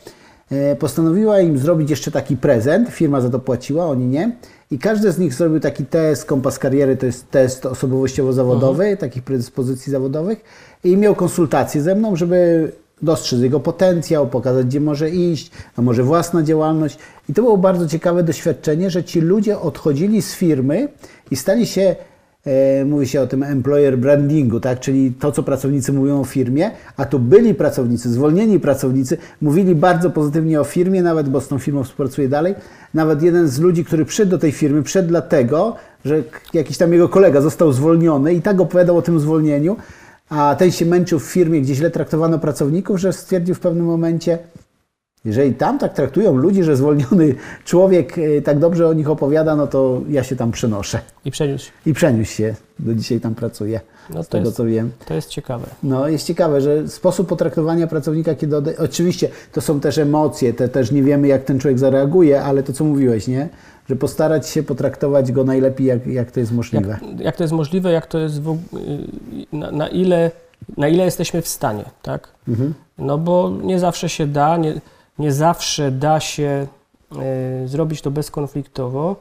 e, 0.51 0.77
postanowiła 0.77 1.41
im 1.41 1.59
zrobić 1.59 1.91
jeszcze 1.91 2.11
taki 2.11 2.37
prezent. 2.37 2.89
Firma 2.89 3.21
za 3.21 3.31
to 3.31 3.39
płaciła, 3.39 3.87
oni 3.87 4.07
nie. 4.07 4.33
I 4.71 4.79
każdy 4.79 5.13
z 5.13 5.19
nich 5.19 5.35
zrobił 5.35 5.61
taki 5.61 5.87
test, 5.87 6.25
kompas 6.25 6.59
kariery, 6.59 6.97
to 6.97 7.07
jest 7.07 7.31
test 7.31 7.67
osobowościowo-zawodowy, 7.67 8.97
takich 8.97 9.23
predyspozycji 9.23 9.93
zawodowych. 9.93 10.45
I 10.85 10.97
miał 10.97 11.15
konsultacje 11.15 11.83
ze 11.83 11.95
mną, 11.95 12.17
żeby 12.17 12.73
dostrzec 13.03 13.41
jego 13.41 13.61
potencjał, 13.61 14.27
pokazać, 14.27 14.67
gdzie 14.67 14.81
może 14.81 15.11
iść, 15.11 15.51
a 15.77 15.83
może 15.83 16.03
własna 16.03 16.43
działalność. 16.43 16.99
I 17.29 17.35
to 17.35 17.43
było 17.43 17.59
bardzo 17.59 17.89
ciekawe 17.89 18.23
doświadczenie, 18.23 18.91
że 18.91 19.05
ci 19.05 19.21
ludzie 19.21 19.59
odchodzili 19.59 20.23
z 20.23 20.35
firmy 20.35 20.89
i 21.31 21.37
stali 21.37 21.67
się 21.67 21.97
e, 22.47 22.85
mówi 22.85 23.09
się 23.09 23.21
o 23.21 23.27
tym 23.27 23.43
employer 23.43 23.99
brandingu, 23.99 24.61
tak? 24.61 24.81
czyli 24.81 25.13
to, 25.13 25.33
co 25.33 25.43
pracownicy 25.43 25.93
mówią 25.93 26.21
o 26.21 26.25
firmie, 26.25 26.71
a 26.97 27.05
tu 27.05 27.19
byli 27.19 27.55
pracownicy, 27.55 28.11
zwolnieni 28.11 28.61
pracownicy, 28.61 29.17
mówili 29.41 29.75
bardzo 29.75 30.11
pozytywnie 30.11 30.61
o 30.61 30.65
firmie, 30.65 31.03
nawet 31.03 31.29
bo 31.29 31.41
z 31.41 31.49
tą 31.49 31.59
firmą 31.59 31.85
współpracuje 31.85 32.29
dalej. 32.29 32.55
Nawet 32.95 33.23
jeden 33.23 33.49
z 33.49 33.61
ludzi, 33.61 33.85
który 33.85 34.05
przyszedł 34.05 34.31
do 34.31 34.39
tej 34.39 34.53
firmy, 34.53 34.83
przyszedł 34.83 35.09
dlatego, 35.09 35.77
że 36.05 36.23
jakiś 36.55 36.79
tam 36.79 36.93
jego 36.93 37.09
kolega 37.09 37.41
został 37.41 37.73
zwolniony 37.73 38.35
i 38.35 38.43
tak 38.43 38.61
opowiadał 38.61 38.97
o 38.97 39.03
tym 39.03 39.21
zwolnieniu, 39.21 39.77
a 40.33 40.55
ten 40.55 40.73
się 40.73 40.87
męczył 40.87 41.19
w 41.19 41.25
firmie, 41.25 41.61
gdzie 41.61 41.75
źle 41.75 41.91
traktowano 41.91 42.39
pracowników, 42.39 42.99
że 43.01 43.13
stwierdził 43.13 43.55
w 43.55 43.61
pewnym 43.61 43.87
momencie, 43.87 44.39
jeżeli 45.25 45.55
tam 45.55 45.79
tak 45.79 45.95
traktują 45.95 46.37
ludzi, 46.37 46.63
że 46.65 46.77
zwolniony 46.77 47.35
człowiek 47.65 48.19
e, 48.19 48.43
tak 48.43 48.59
dobrze 48.59 48.89
o 48.89 48.93
nich 48.93 49.11
opowiada, 49.11 49.57
no 49.57 49.67
to 49.67 50.01
ja 50.09 50.23
się 50.25 50.37
tam 50.37 50.53
przenoszę. 50.53 51.01
I 51.25 51.31
przeniósł. 51.31 51.65
się. 51.65 51.73
I 51.87 51.95
przeniósł 51.95 52.33
się, 52.33 52.55
do 52.79 52.95
dzisiaj 52.95 53.21
tam 53.21 53.35
pracuje, 53.35 53.81
No 54.15 54.23
z 54.23 54.29
to 54.29 54.33
tego 54.33 54.45
jest, 54.45 54.57
co 54.57 54.65
wiem. 54.65 54.91
to 55.07 55.15
jest 55.15 55.29
ciekawe. 55.29 55.67
No 55.83 56.09
jest 56.09 56.27
ciekawe, 56.27 56.61
że 56.61 56.89
sposób 56.89 57.29
potraktowania 57.29 57.87
pracownika, 57.87 58.35
kiedy 58.35 58.57
ode... 58.57 58.79
oczywiście 58.79 59.29
to 59.53 59.61
są 59.61 59.81
też 59.81 59.99
emocje, 59.99 60.55
te 60.55 60.69
też 60.69 60.91
nie 60.91 61.03
wiemy 61.03 61.29
jak 61.29 61.45
ten 61.45 61.59
człowiek 61.59 61.79
zareaguje, 61.79 62.43
ale 62.43 62.63
to 62.63 62.73
co 62.73 62.85
mówiłeś, 62.85 63.29
nie? 63.29 63.49
Że 63.89 63.97
postarać 63.97 64.49
się 64.49 64.63
potraktować 64.63 65.33
go 65.33 65.45
najlepiej 65.45 65.87
jak, 65.87 66.07
jak 66.07 66.31
to 66.31 66.41
jest 66.41 66.53
możliwe. 66.53 66.89
Jak, 66.89 67.21
jak 67.21 67.37
to 67.37 67.45
jest 67.45 67.53
możliwe, 67.53 67.93
jak 67.93 68.07
to 68.07 68.19
jest 68.19 68.43
w, 68.43 68.51
y, 68.53 68.59
na, 69.53 69.71
na, 69.71 69.89
ile, 69.89 70.31
na 70.77 70.89
ile 70.89 71.05
jesteśmy 71.05 71.43
w 71.43 71.49
stanie, 71.49 71.85
tak? 72.03 72.29
Mhm. 72.49 72.75
No 72.99 73.19
bo 73.19 73.51
nie 73.63 73.79
zawsze 73.79 74.09
się 74.09 74.27
da, 74.27 74.57
nie, 74.57 74.81
nie 75.19 75.33
zawsze 75.33 75.91
da 75.91 76.21
się 76.21 76.67
y, 77.65 77.69
zrobić 77.69 78.03
to 78.03 78.11
bezkonfliktowo, 78.11 79.17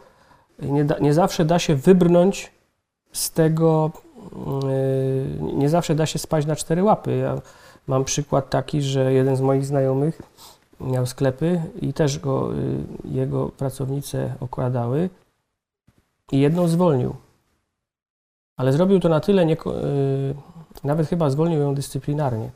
nie, 0.62 0.86
da, 0.86 1.00
nie 1.00 1.14
zawsze 1.14 1.46
da 1.46 1.60
się 1.60 1.76
wybrnąć 1.76 2.52
z 3.12 3.32
tego, 3.32 3.92
y, 4.64 5.54
nie 5.54 5.70
zawsze 5.70 5.96
da 5.96 6.06
się 6.06 6.20
spaść 6.20 6.48
na 6.48 6.56
cztery 6.56 6.84
łapy. 6.84 7.18
Ja 7.18 7.42
mam 7.88 8.06
przykład 8.06 8.50
taki, 8.50 8.82
że 8.82 9.14
jeden 9.14 9.36
z 9.36 9.42
moich 9.42 9.66
znajomych 9.66 10.22
miał 10.84 11.06
sklepy 11.06 11.62
i 11.82 11.94
też 11.94 12.20
go, 12.20 12.54
y, 12.54 12.84
jego 13.06 13.50
pracownice 13.50 14.36
okradały 14.40 15.10
i 16.32 16.40
jedną 16.40 16.68
zwolnił. 16.68 17.16
Ale 18.58 18.74
zrobił 18.74 19.00
to 19.00 19.10
na 19.10 19.20
tyle, 19.20 19.46
nie, 19.46 19.58
nawet 20.84 21.08
chyba 21.08 21.30
zwolnił 21.30 21.60
ją 21.60 21.76
dyscyplinarnie, 21.76 22.50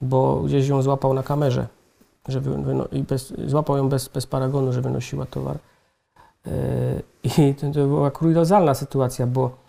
bo 0.00 0.40
gdzieś 0.40 0.68
ją 0.68 0.82
złapał 0.82 1.14
na 1.14 1.22
kamerze, 1.22 1.66
że 2.28 2.40
wy, 2.40 2.62
wyno, 2.62 2.84
i 2.92 3.02
bez, 3.02 3.32
złapał 3.46 3.76
ją 3.76 3.88
bez, 3.88 4.08
bez 4.08 4.26
paragonu, 4.26 4.72
że 4.72 4.80
wynosiła 4.80 5.26
towar. 5.26 5.58
Yy, 6.46 6.52
I 7.48 7.54
to, 7.54 7.66
była 7.66 8.10
kuriozalna 8.10 8.74
sytuacja, 8.74 9.26
bo 9.26 9.64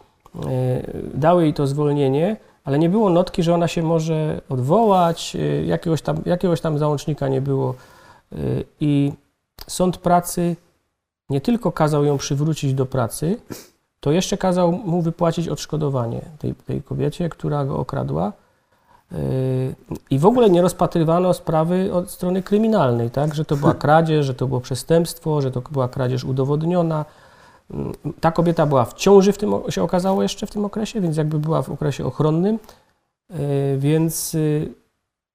dały 1.13 1.43
jej 1.43 1.53
to 1.53 1.67
zwolnienie, 1.67 2.37
ale 2.65 2.79
nie 2.79 2.89
było 2.89 3.09
notki, 3.09 3.43
że 3.43 3.53
ona 3.53 3.67
się 3.67 3.83
może 3.83 4.41
odwołać, 4.49 5.35
yy, 5.35 5.65
jakiegoś 5.65 6.01
tam, 6.01 6.21
jakiegoś 6.25 6.61
tam 6.61 6.77
załącznika 6.77 7.27
nie 7.27 7.41
było. 7.41 7.75
Yy, 8.31 8.65
I 8.79 9.13
sąd 9.67 9.97
pracy 9.97 10.55
nie 11.29 11.41
tylko 11.41 11.71
kazał 11.71 12.05
ją 12.05 12.17
przywrócić 12.17 12.73
do 12.73 12.85
pracy, 12.85 13.37
to 13.99 14.11
jeszcze 14.11 14.37
kazał 14.37 14.71
mu 14.71 15.01
wypłacić 15.01 15.47
odszkodowanie 15.47 16.21
tej, 16.39 16.55
tej 16.55 16.81
kobiecie, 16.81 17.29
która 17.29 17.65
go 17.65 17.79
okradła. 17.79 18.33
Yy, 19.11 19.17
I 20.09 20.19
w 20.19 20.25
ogóle 20.25 20.49
nie 20.49 20.61
rozpatrywano 20.61 21.33
sprawy 21.33 21.93
od 21.93 22.11
strony 22.11 22.43
kryminalnej, 22.43 23.11
tak? 23.11 23.35
Że 23.35 23.45
to 23.45 23.55
była 23.55 23.73
kradzież, 23.73 24.25
że 24.25 24.33
to 24.33 24.47
było 24.47 24.61
przestępstwo, 24.61 25.41
że 25.41 25.51
to 25.51 25.61
była 25.61 25.87
kradzież 25.87 26.23
udowodniona. 26.23 27.05
Ta 28.21 28.31
kobieta 28.31 28.65
była 28.65 28.85
w 28.85 28.93
ciąży, 28.93 29.33
w 29.33 29.37
tym, 29.37 29.53
się 29.69 29.83
okazało 29.83 30.23
jeszcze 30.23 30.47
w 30.47 30.51
tym 30.51 30.65
okresie, 30.65 31.01
więc 31.01 31.17
jakby 31.17 31.39
była 31.39 31.61
w 31.61 31.69
okresie 31.69 32.05
ochronnym, 32.05 32.59
Yy, 33.29 33.77
więc 33.77 34.33
yy, 34.33 34.73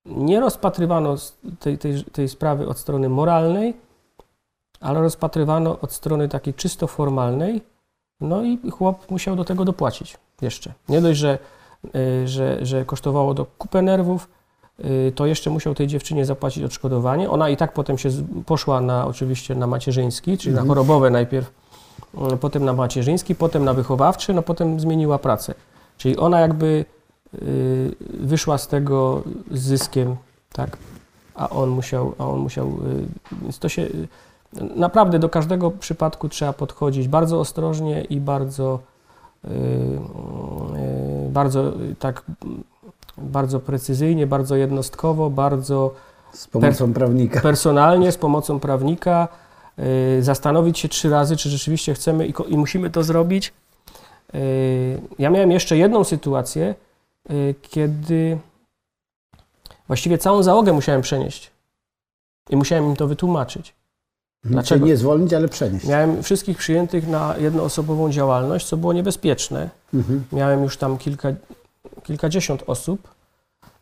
nie 0.06 0.40
rozpatrywano 0.40 1.16
tej, 1.60 1.78
tej, 1.78 2.04
tej 2.04 2.28
sprawy 2.28 2.68
od 2.68 2.78
strony 2.78 3.08
moralnej, 3.08 3.74
ale 4.80 5.00
rozpatrywano 5.00 5.80
od 5.80 5.92
strony 5.92 6.28
takiej 6.28 6.54
czysto 6.54 6.86
formalnej, 6.86 7.62
no 8.20 8.42
i 8.42 8.70
chłop 8.70 9.10
musiał 9.10 9.36
do 9.36 9.44
tego 9.44 9.64
dopłacić 9.64 10.16
jeszcze. 10.42 10.72
Nie 10.88 11.00
dość, 11.00 11.18
że, 11.18 11.38
y, 11.94 12.28
że, 12.28 12.66
że 12.66 12.84
kosztowało 12.84 13.34
to 13.34 13.46
kupę 13.58 13.82
nerwów, 13.82 14.28
y, 14.84 15.12
to 15.14 15.26
jeszcze 15.26 15.50
musiał 15.50 15.74
tej 15.74 15.86
dziewczynie 15.86 16.24
zapłacić 16.24 16.64
odszkodowanie. 16.64 17.30
Ona 17.30 17.48
i 17.48 17.56
tak 17.56 17.72
potem 17.72 17.98
się 17.98 18.08
poszła 18.46 18.80
na 18.80 19.06
oczywiście 19.06 19.54
na 19.54 19.66
macierzyński, 19.66 20.38
czyli 20.38 20.54
na 20.54 20.62
chorobowe 20.64 21.10
najpierw, 21.10 21.48
y, 21.48 21.59
potem 22.40 22.64
na 22.64 22.72
macierzyński, 22.72 23.34
potem 23.34 23.64
na 23.64 23.74
wychowawczy, 23.74 24.34
no 24.34 24.42
potem 24.42 24.80
zmieniła 24.80 25.18
pracę. 25.18 25.54
Czyli 25.98 26.16
ona 26.16 26.40
jakby 26.40 26.84
y, 27.34 27.94
wyszła 28.20 28.58
z 28.58 28.68
tego 28.68 29.22
z 29.50 29.60
zyskiem, 29.60 30.16
tak? 30.52 30.76
A 31.34 31.48
on 31.48 31.68
musiał, 31.68 32.14
a 32.18 32.26
on 32.26 32.38
musiał, 32.38 32.66
y, 32.68 33.42
więc 33.42 33.58
to 33.58 33.68
się 33.68 33.82
y, 33.82 34.08
naprawdę 34.76 35.18
do 35.18 35.28
każdego 35.28 35.70
przypadku 35.70 36.28
trzeba 36.28 36.52
podchodzić 36.52 37.08
bardzo 37.08 37.40
ostrożnie 37.40 38.04
i 38.04 38.20
bardzo, 38.20 38.78
bardzo 41.28 41.72
tak, 41.98 42.22
mm, 42.44 42.64
bardzo 43.18 43.60
precyzyjnie, 43.60 44.26
bardzo 44.26 44.56
jednostkowo, 44.56 45.30
bardzo 45.30 45.94
Z 46.32 46.46
pomocą 46.46 46.92
prawnika. 46.92 47.40
personalnie, 47.40 48.12
z 48.12 48.16
pomocą 48.16 48.60
prawnika, 48.60 49.28
zastanowić 50.20 50.78
się 50.78 50.88
trzy 50.88 51.10
razy, 51.10 51.36
czy 51.36 51.50
rzeczywiście 51.50 51.94
chcemy 51.94 52.26
i, 52.26 52.34
i 52.48 52.56
musimy 52.56 52.90
to 52.90 53.02
zrobić. 53.02 53.52
Y, 54.34 55.00
Ja 55.18 55.30
miałem 55.30 55.50
jeszcze 55.50 55.76
jedną 55.76 56.04
sytuację, 56.04 56.74
y, 57.30 57.54
kiedy 57.62 58.38
właściwie 59.86 60.18
całą 60.18 60.42
załogę 60.42 60.72
musiałem 60.72 61.02
przenieść 61.02 61.50
i 62.50 62.56
musiałem 62.56 62.84
im 62.84 62.96
to 62.96 63.06
wytłumaczyć. 63.06 63.74
Dlaczego? 64.44 64.78
Czyli 64.78 64.90
nie 64.90 64.96
zwolnić, 64.96 65.32
ale 65.34 65.48
przenieść. 65.48 65.86
Miałem 65.86 66.22
wszystkich 66.22 66.58
przyjętych 66.58 67.08
na 67.08 67.34
jednoosobową 67.38 68.10
działalność, 68.10 68.66
co 68.66 68.76
było 68.76 68.92
niebezpieczne. 68.92 69.70
Mhm. 69.94 70.24
Miałem 70.32 70.62
już 70.62 70.76
tam 70.76 70.98
kilka, 70.98 71.28
kilkadziesiąt 72.02 72.62
osób, 72.66 73.08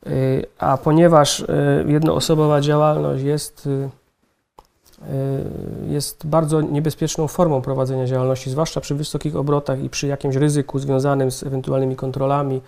y, 0.07 0.47
a 0.59 0.77
ponieważ 0.79 1.41
y, 1.41 1.47
jednoosobowa 1.87 2.61
działalność 2.61 3.25
jest, 3.25 3.67
y, 3.67 3.71
y, 3.71 3.91
jest 5.89 6.27
bardzo 6.27 6.61
niebezpieczną 6.61 7.29
formą 7.29 7.63
prowadzenia 7.63 8.07
działalności, 8.07 8.51
zwłaszcza 8.51 8.81
przy 8.81 8.95
wysokich 8.95 9.37
obrotach 9.37 9.83
i 9.83 9.91
przy 9.91 10.07
jakimś 10.07 10.37
ryzyku 10.37 10.79
związanym 10.79 11.31
z 11.31 11.43
ewentualnymi 11.43 11.97
kontrolami, 11.97 12.61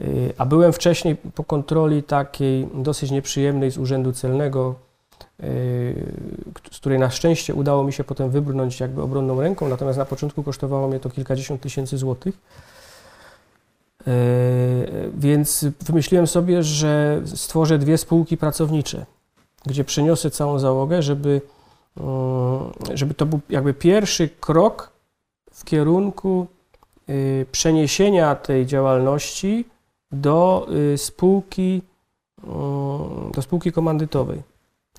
y, 0.00 0.32
a 0.38 0.46
byłem 0.46 0.72
wcześniej 0.72 1.16
po 1.16 1.44
kontroli 1.44 2.02
takiej 2.02 2.68
dosyć 2.74 3.10
nieprzyjemnej 3.10 3.70
z 3.70 3.78
Urzędu 3.78 4.12
Celnego, 4.12 4.74
y, 5.42 6.06
z 6.72 6.78
której 6.80 6.98
na 6.98 7.10
szczęście 7.10 7.54
udało 7.54 7.84
mi 7.84 7.92
się 7.92 8.04
potem 8.04 8.30
wybrnąć 8.30 8.80
jakby 8.80 9.02
obronną 9.02 9.40
ręką, 9.40 9.68
natomiast 9.68 9.98
na 9.98 10.04
początku 10.04 10.42
kosztowało 10.42 10.88
mnie 10.88 11.00
to 11.00 11.10
kilkadziesiąt 11.10 11.60
tysięcy 11.60 11.98
złotych. 11.98 12.38
Więc 15.18 15.66
wymyśliłem 15.80 16.26
sobie, 16.26 16.62
że 16.62 17.22
stworzę 17.24 17.78
dwie 17.78 17.98
spółki 17.98 18.36
pracownicze, 18.36 19.06
gdzie 19.66 19.84
przeniosę 19.84 20.30
całą 20.30 20.58
załogę, 20.58 21.02
żeby, 21.02 21.40
żeby 22.94 23.14
to 23.14 23.26
był 23.26 23.40
jakby 23.50 23.74
pierwszy 23.74 24.28
krok 24.28 24.92
w 25.52 25.64
kierunku 25.64 26.46
yy, 27.08 27.46
przeniesienia 27.52 28.34
tej 28.34 28.66
działalności 28.66 29.64
do 30.12 30.66
yy, 30.70 30.98
spółki, 30.98 31.82
do 33.34 33.42
spółki 33.42 33.72
komandytowej. 33.72 34.42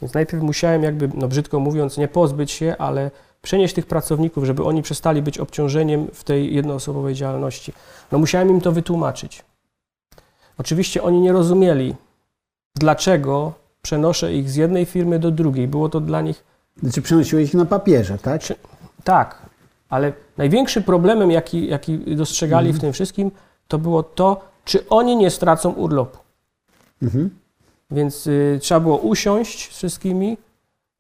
Więc 0.01 0.13
najpierw 0.13 0.43
musiałem 0.43 0.83
jakby, 0.83 1.09
no 1.13 1.27
brzydko 1.27 1.59
mówiąc, 1.59 1.97
nie 1.97 2.07
pozbyć 2.07 2.51
się, 2.51 2.75
ale 2.79 3.11
przenieść 3.41 3.75
tych 3.75 3.85
pracowników, 3.85 4.45
żeby 4.45 4.63
oni 4.63 4.81
przestali 4.81 5.21
być 5.21 5.37
obciążeniem 5.37 6.07
w 6.13 6.23
tej 6.23 6.55
jednoosobowej 6.55 7.15
działalności. 7.15 7.73
No 8.11 8.17
musiałem 8.17 8.49
im 8.49 8.61
to 8.61 8.71
wytłumaczyć. 8.71 9.45
Oczywiście 10.57 11.03
oni 11.03 11.21
nie 11.21 11.31
rozumieli, 11.31 11.95
dlaczego 12.75 13.53
przenoszę 13.81 14.33
ich 14.33 14.49
z 14.49 14.55
jednej 14.55 14.85
firmy 14.85 15.19
do 15.19 15.31
drugiej. 15.31 15.67
Było 15.67 15.89
to 15.89 15.99
dla 15.99 16.21
nich 16.21 16.43
Znaczy 16.81 17.01
przenosiłeś 17.01 17.47
ich 17.47 17.53
na 17.53 17.65
papierze, 17.65 18.17
tak? 18.17 18.41
Tak, 19.03 19.41
ale 19.89 20.13
największym 20.37 20.83
problemem, 20.83 21.31
jaki, 21.31 21.67
jaki 21.67 22.15
dostrzegali 22.15 22.73
w 22.73 22.79
tym 22.79 22.93
wszystkim, 22.93 23.31
to 23.67 23.77
było 23.77 24.03
to, 24.03 24.47
czy 24.65 24.89
oni 24.89 25.15
nie 25.15 25.29
stracą 25.29 25.71
urlopu. 25.71 26.17
Mhm. 27.03 27.29
Więc 27.91 28.27
y, 28.27 28.59
trzeba 28.61 28.79
było 28.79 28.97
usiąść 28.97 29.73
z 29.73 29.77
wszystkimi 29.77 30.37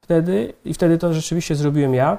wtedy 0.01 0.53
i 0.65 0.73
wtedy 0.73 0.97
to 0.97 1.13
rzeczywiście 1.13 1.55
zrobiłem 1.55 1.93
ja. 1.93 2.17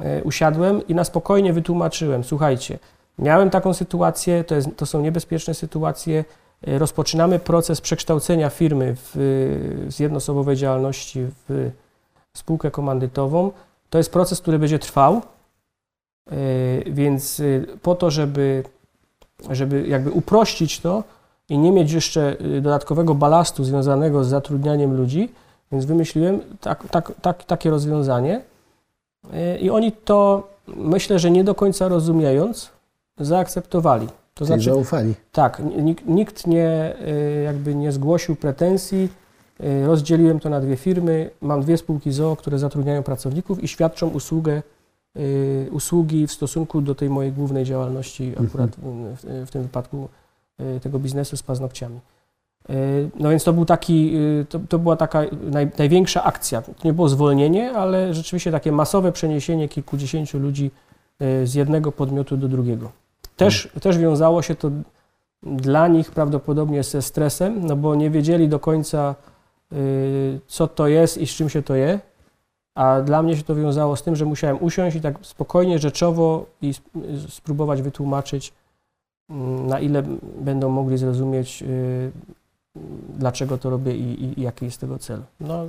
E, 0.00 0.22
usiadłem 0.22 0.86
i 0.88 0.94
na 0.94 1.04
spokojnie 1.04 1.52
wytłumaczyłem, 1.52 2.24
słuchajcie, 2.24 2.78
miałem 3.18 3.50
taką 3.50 3.74
sytuację, 3.74 4.44
to, 4.44 4.54
jest, 4.54 4.68
to 4.76 4.86
są 4.86 5.00
niebezpieczne 5.00 5.54
sytuacje, 5.54 6.24
e, 6.66 6.78
rozpoczynamy 6.78 7.38
proces 7.38 7.80
przekształcenia 7.80 8.50
firmy 8.50 8.96
w, 8.96 9.16
y, 9.16 9.92
z 9.92 9.98
jednoosobowej 9.98 10.56
działalności 10.56 11.26
w 11.48 11.70
spółkę 12.36 12.70
komandytową. 12.70 13.50
To 13.90 13.98
jest 13.98 14.12
proces, 14.12 14.40
który 14.40 14.58
będzie 14.58 14.78
trwał, 14.78 15.14
e, 15.14 15.20
więc 16.86 17.40
y, 17.40 17.66
po 17.82 17.94
to, 17.94 18.10
żeby, 18.10 18.64
żeby 19.50 19.86
jakby 19.88 20.10
uprościć 20.10 20.80
to, 20.80 21.04
i 21.48 21.58
nie 21.58 21.72
mieć 21.72 21.92
jeszcze 21.92 22.36
y, 22.40 22.60
dodatkowego 22.60 23.14
balastu 23.14 23.64
związanego 23.64 24.24
z 24.24 24.28
zatrudnianiem 24.28 24.96
ludzi, 24.96 25.28
więc 25.72 25.84
wymyśliłem 25.84 26.40
tak, 26.60 26.88
tak, 26.90 27.12
tak, 27.22 27.44
takie 27.44 27.70
rozwiązanie. 27.70 28.40
I 29.60 29.70
oni 29.70 29.92
to, 29.92 30.48
myślę, 30.66 31.18
że 31.18 31.30
nie 31.30 31.44
do 31.44 31.54
końca 31.54 31.88
rozumiejąc, 31.88 32.70
zaakceptowali. 33.18 34.06
To 34.06 34.12
Czyli 34.34 34.46
znaczy, 34.46 34.64
zaufali. 34.64 35.14
tak, 35.32 35.62
nikt, 35.76 36.06
nikt 36.06 36.46
nie, 36.46 36.96
jakby 37.44 37.74
nie 37.74 37.92
zgłosił 37.92 38.36
pretensji. 38.36 39.08
Y, 39.64 39.86
Rozdzieliłem 39.86 40.40
to 40.40 40.48
na 40.48 40.60
dwie 40.60 40.76
firmy. 40.76 41.30
Mam 41.40 41.60
dwie 41.60 41.76
spółki 41.76 42.12
ZOO, 42.12 42.36
które 42.36 42.58
zatrudniają 42.58 43.02
pracowników 43.02 43.62
i 43.62 43.68
świadczą 43.68 44.08
usługę, 44.08 44.62
y, 45.16 45.68
usługi 45.72 46.26
w 46.26 46.32
stosunku 46.32 46.80
do 46.80 46.94
tej 46.94 47.10
mojej 47.10 47.32
głównej 47.32 47.64
działalności, 47.64 48.32
akurat 48.46 48.70
w, 48.76 49.46
w 49.46 49.50
tym 49.50 49.62
wypadku 49.62 50.08
y, 50.76 50.80
tego 50.80 50.98
biznesu 50.98 51.36
z 51.36 51.42
paznokciami. 51.42 52.00
No 53.18 53.30
więc 53.30 53.44
to 53.44 53.52
był 53.52 53.64
taki, 53.64 54.12
to, 54.48 54.58
to 54.68 54.78
była 54.78 54.96
taka 54.96 55.22
naj, 55.50 55.70
największa 55.78 56.24
akcja. 56.24 56.62
To 56.62 56.72
nie 56.84 56.92
było 56.92 57.08
zwolnienie, 57.08 57.72
ale 57.72 58.14
rzeczywiście 58.14 58.50
takie 58.50 58.72
masowe 58.72 59.12
przeniesienie 59.12 59.68
kilkudziesięciu 59.68 60.38
ludzi 60.38 60.70
z 61.44 61.54
jednego 61.54 61.92
podmiotu 61.92 62.36
do 62.36 62.48
drugiego. 62.48 62.92
Też, 63.36 63.68
też 63.80 63.98
wiązało 63.98 64.42
się 64.42 64.54
to 64.54 64.70
dla 65.42 65.88
nich 65.88 66.10
prawdopodobnie 66.10 66.82
ze 66.82 67.02
stresem, 67.02 67.66
no 67.66 67.76
bo 67.76 67.94
nie 67.94 68.10
wiedzieli 68.10 68.48
do 68.48 68.58
końca, 68.58 69.14
co 70.46 70.68
to 70.68 70.88
jest 70.88 71.18
i 71.18 71.26
z 71.26 71.30
czym 71.30 71.48
się 71.48 71.62
to 71.62 71.74
je. 71.74 72.00
A 72.74 73.00
dla 73.00 73.22
mnie 73.22 73.36
się 73.36 73.42
to 73.42 73.54
wiązało 73.54 73.96
z 73.96 74.02
tym, 74.02 74.16
że 74.16 74.24
musiałem 74.24 74.62
usiąść 74.62 74.96
i 74.96 75.00
tak 75.00 75.14
spokojnie, 75.22 75.78
rzeczowo 75.78 76.46
i 76.62 76.74
y, 76.96 77.30
spróbować 77.30 77.82
wytłumaczyć, 77.82 78.52
mm, 79.30 79.66
na 79.66 79.80
ile 79.80 80.02
będą 80.40 80.68
mogli 80.70 80.98
zrozumieć, 80.98 81.62
y, 81.62 82.10
dlaczego 83.18 83.58
to 83.58 83.70
robię 83.70 83.96
i, 83.96 84.24
i, 84.24 84.40
i 84.40 84.42
jaki 84.42 84.64
jest 84.64 84.80
tego 84.80 84.98
cel. 84.98 85.22
No, 85.40 85.64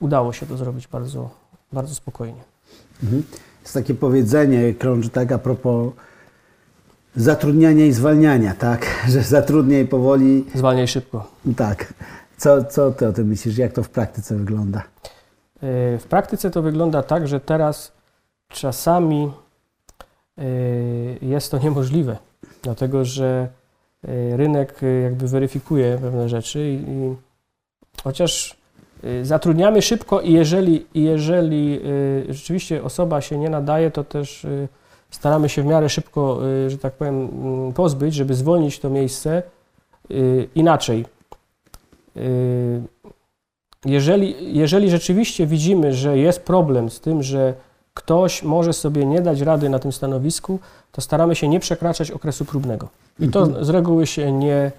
udało 0.00 0.32
się 0.32 0.46
to 0.46 0.56
zrobić 0.56 0.88
bardzo, 0.88 1.30
bardzo 1.72 1.94
spokojnie. 1.94 2.44
Mhm. 3.02 3.22
Jest 3.62 3.74
takie 3.74 3.94
powiedzenie, 3.94 4.74
krąży 4.74 5.10
tak 5.10 5.32
a 5.32 5.38
propos 5.38 5.92
zatrudniania 7.16 7.86
i 7.86 7.92
zwalniania, 7.92 8.54
tak? 8.54 8.86
Że 9.12 9.22
zatrudniaj 9.22 9.86
powoli, 9.86 10.44
Zwalniaj 10.54 10.88
szybko. 10.88 11.30
tak. 11.56 11.94
Co, 12.36 12.64
co 12.64 12.90
ty 12.90 13.08
o 13.08 13.12
tym 13.12 13.26
myślisz? 13.28 13.58
Jak 13.58 13.72
to 13.72 13.82
w 13.82 13.88
praktyce 13.88 14.36
wygląda? 14.36 14.78
Y, 14.78 15.98
W 15.98 16.04
praktyce 16.08 16.50
to 16.50 16.62
wygląda 16.62 17.02
tak, 17.02 17.28
że 17.28 17.40
teraz 17.40 17.92
czasami 18.48 19.32
y, 20.38 21.18
jest 21.22 21.50
to 21.50 21.58
niemożliwe, 21.58 22.16
dlatego 22.62 23.04
że 23.04 23.48
y, 24.04 24.36
rynek 24.36 24.80
jakby 25.02 25.28
weryfikuje 25.28 25.98
pewne 25.98 26.28
rzeczy 26.28 26.60
i, 26.60 26.74
i 26.74 27.14
chociaż 28.04 28.56
zatrudniamy 29.22 29.82
szybko 29.82 30.20
i 30.20 30.32
jeżeli, 30.32 30.86
jeżeli 30.94 31.80
rzeczywiście 32.28 32.84
osoba 32.84 33.20
się 33.20 33.38
nie 33.38 33.50
nadaje, 33.50 33.90
to 33.90 34.04
też 34.04 34.46
staramy 35.10 35.48
się 35.48 35.62
w 35.62 35.66
miarę 35.66 35.88
szybko, 35.88 36.40
że 36.68 36.78
tak 36.78 36.92
powiem, 36.92 37.14
mm, 37.14 37.72
pozbyć, 37.72 38.14
żeby 38.14 38.34
zwolnić 38.34 38.78
to 38.78 38.90
miejsce 38.90 39.42
inaczej. 40.54 41.04
Y, 42.16 42.80
jeżeli, 43.84 44.54
jeżeli 44.58 44.90
rzeczywiście 44.90 45.46
widzimy, 45.46 45.92
że 45.94 46.18
jest 46.18 46.42
problem 46.42 46.90
z 46.90 47.00
tym, 47.00 47.22
że 47.22 47.54
ktoś 47.94 48.42
może 48.42 48.72
sobie 48.72 49.06
nie 49.06 49.20
dać 49.20 49.40
rady 49.40 49.68
na 49.68 49.78
tym 49.78 49.92
stanowisku, 49.92 50.58
to 50.92 51.00
staramy 51.00 51.34
się 51.36 51.48
nie 51.48 51.60
przekraczać 51.60 52.10
okresu 52.10 52.44
próbnego. 52.44 52.88
I 53.20 53.28
to 53.28 53.64
z 53.64 53.68
reguły 53.68 54.06
się 54.06 54.32
nie, 54.32 54.72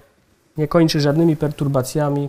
nie 0.56 0.68
kończy 0.68 1.00
żadnymi 1.00 1.36
perturbacjami. 1.36 2.28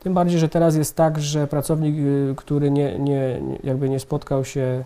Tym 0.00 0.14
bardziej, 0.14 0.38
że 0.38 0.48
teraz 0.48 0.76
jest 0.76 0.96
tak, 0.96 1.20
że 1.20 1.46
pracownik, 1.46 1.96
y, 1.96 2.34
który 2.36 2.70
nie, 2.70 2.98
nie, 2.98 3.40
nie- 3.40 3.58
jakby 3.64 3.88
nie 3.88 4.00
spotkał 4.00 4.44
się, 4.44 4.84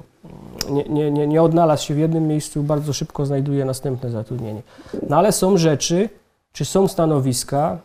nie, 0.70 0.84
nie, 0.84 1.10
nie, 1.10 1.26
nie 1.26 1.42
odnalazł 1.42 1.84
się 1.86 1.94
w 1.94 1.98
jednym 1.98 2.26
miejscu, 2.28 2.62
bardzo 2.62 2.92
szybko 2.92 3.26
znajduje 3.26 3.64
następne 3.64 4.10
zatrudnienie. 4.10 4.62
No 5.08 5.16
ale 5.16 5.32
są 5.32 5.56
rzeczy, 5.56 6.08
czy 6.52 6.64
są 6.64 6.88
stanowiska, 6.88 7.78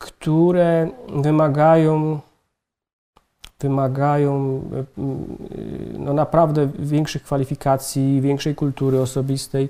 które 0.00 0.88
wymagają 1.22 2.20
wymagają 3.60 4.62
y, 4.98 5.98
no 5.98 6.12
naprawdę 6.12 6.68
większych 6.78 7.22
kwalifikacji, 7.22 8.20
większej 8.20 8.54
kultury 8.54 9.00
osobistej. 9.00 9.68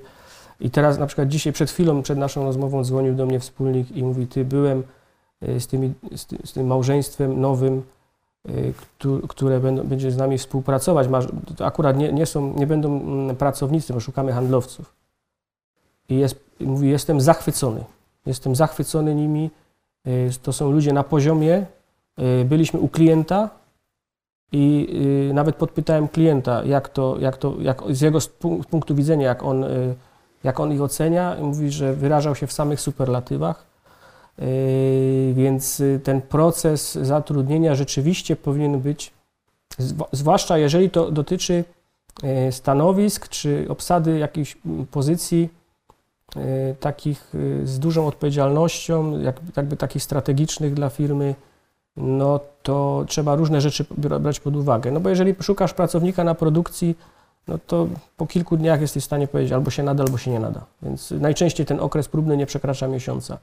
I 0.59 0.69
teraz 0.69 0.97
na 0.97 1.05
przykład 1.05 1.27
dzisiaj 1.27 1.53
przed 1.53 1.71
chwilą, 1.71 2.01
przed 2.01 2.17
naszą 2.17 2.43
rozmową 2.43 2.83
dzwonił 2.83 3.15
do 3.15 3.25
mnie 3.25 3.39
wspólnik 3.39 3.91
i 3.91 4.03
mówi, 4.03 4.27
ty 4.27 4.45
byłem 4.45 4.83
y, 5.43 5.59
z, 5.59 5.67
tymi, 5.67 5.93
z, 6.15 6.25
ty, 6.25 6.37
z 6.45 6.53
tym 6.53 6.67
małżeństwem 6.67 7.41
nowym, 7.41 7.83
któ- 8.77 9.27
które 9.27 9.59
będzie 9.59 10.11
z 10.11 10.17
nami 10.17 10.37
współpracować. 10.37 11.07
Akurat 11.59 11.97
nie, 11.97 12.13
nie, 12.13 12.25
są, 12.25 12.53
nie 12.53 12.67
będą 12.67 13.01
mm, 13.01 13.35
pracownicy, 13.35 13.93
bo 13.93 13.99
szukamy 13.99 14.33
handlowców. 14.33 14.93
I 16.09 16.15
jest, 16.15 16.35
mówi, 16.59 16.89
jestem 16.89 17.21
zachwycony. 17.21 17.83
Jestem 18.25 18.55
zachwycony 18.55 19.15
nimi. 19.15 19.49
Y, 20.07 20.29
To 20.41 20.53
są 20.53 20.71
ludzie 20.71 20.93
na 20.93 21.03
poziomie. 21.03 21.65
Y, 22.41 22.45
Byliśmy 22.45 22.79
u 22.79 22.87
klienta, 22.87 23.49
i 24.51 24.87
y, 25.29 25.33
nawet 25.33 25.55
podpytałem 25.55 26.07
klienta, 26.07 26.63
jak 26.63 26.89
to, 26.89 27.17
jak 27.19 27.37
to 27.37 27.55
jak 27.59 27.81
z 27.89 28.01
jego 28.01 28.19
punktu 28.69 28.95
widzenia, 28.95 29.27
jak 29.27 29.43
on, 29.43 29.65
jak 30.43 30.59
on 30.59 30.73
ich 30.73 30.81
ocenia. 30.81 31.35
Mówi, 31.41 31.71
że 31.71 31.93
wyrażał 31.93 32.35
się 32.35 32.47
w 32.47 32.53
samych 32.53 32.81
superlatywach. 32.81 33.71
Więc 35.33 35.83
ten 36.03 36.21
proces 36.21 36.95
zatrudnienia 36.95 37.75
rzeczywiście 37.75 38.35
powinien 38.35 38.79
być, 38.79 39.13
zwłaszcza 40.11 40.57
jeżeli 40.57 40.89
to 40.89 41.11
dotyczy 41.11 41.63
stanowisk 42.51 43.27
czy 43.27 43.65
obsady 43.69 44.19
jakichś 44.19 44.57
pozycji 44.91 45.49
takich 46.79 47.35
y, 47.35 47.67
z 47.67 47.79
dużą 47.79 48.07
odpowiedzialnością, 48.07 49.19
jakby, 49.55 49.77
takich 49.77 50.03
strategicznych 50.03 50.73
dla 50.73 50.89
firmy 50.89 51.35
no 51.97 52.39
to 52.63 53.05
trzeba 53.07 53.35
różne 53.35 53.61
rzeczy 53.61 53.83
bra- 53.83 54.19
brać 54.19 54.39
pod 54.39 54.55
uwagę. 54.55 54.91
No 54.91 54.99
bo 54.99 55.09
jeżeli 55.09 55.35
szukasz 55.41 55.73
pracownika 55.73 56.23
na 56.23 56.35
produkcji, 56.35 56.97
no 57.47 57.57
to 57.67 57.87
po 58.17 58.27
kilku 58.27 58.57
dniach 58.57 58.81
jesteś 58.81 59.03
w 59.03 59.05
stanie 59.05 59.27
powiedzieć 59.27 59.53
albo 59.53 59.71
się 59.71 59.83
nada, 59.83 60.03
albo 60.03 60.17
się 60.17 60.31
nie 60.31 60.39
nada. 60.39 60.65
Więc 60.81 61.11
najczęściej 61.11 61.65
ten 61.65 61.79
okres 61.79 62.07
próbny 62.07 62.37
nie 62.37 62.45
przekracza 62.45 62.87
miesiąca. 62.87 63.37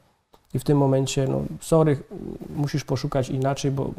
I 0.54 0.58
w 0.58 0.64
tym 0.64 0.78
momencie, 0.78 1.26
no 1.28 1.42
sorry, 1.60 2.02
musisz 2.56 2.84
poszukać 2.84 3.28
inaczej, 3.28 3.70
bo 3.70 3.90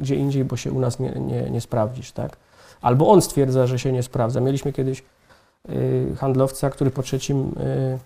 gdzie 0.00 0.16
indziej, 0.16 0.44
bo 0.44 0.56
się 0.56 0.72
u 0.72 0.80
nas 0.80 0.98
nie, 0.98 1.10
nie, 1.10 1.50
nie 1.50 1.60
sprawdzisz, 1.60 2.12
tak? 2.12 2.36
Albo 2.82 3.08
on 3.08 3.22
stwierdza, 3.22 3.66
że 3.66 3.78
się 3.78 3.92
nie 3.92 4.02
sprawdza. 4.02 4.40
Mieliśmy 4.40 4.72
kiedyś 4.72 5.02
y, 5.68 6.16
handlowca, 6.18 6.70
który 6.70 6.90
po 6.90 7.02
trzecim, 7.02 7.54
y, 7.60 7.98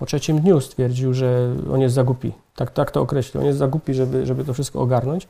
po 0.00 0.06
trzecim 0.06 0.40
dniu 0.40 0.60
stwierdził, 0.60 1.14
że 1.14 1.54
on 1.72 1.80
jest 1.80 1.94
za 1.94 2.04
głupi. 2.04 2.32
Tak, 2.56 2.70
tak 2.70 2.90
to 2.90 3.00
określił. 3.00 3.40
On 3.40 3.46
jest 3.46 3.58
za 3.58 3.68
głupi, 3.68 3.94
żeby, 3.94 4.26
żeby 4.26 4.44
to 4.44 4.54
wszystko 4.54 4.80
ogarnąć. 4.80 5.28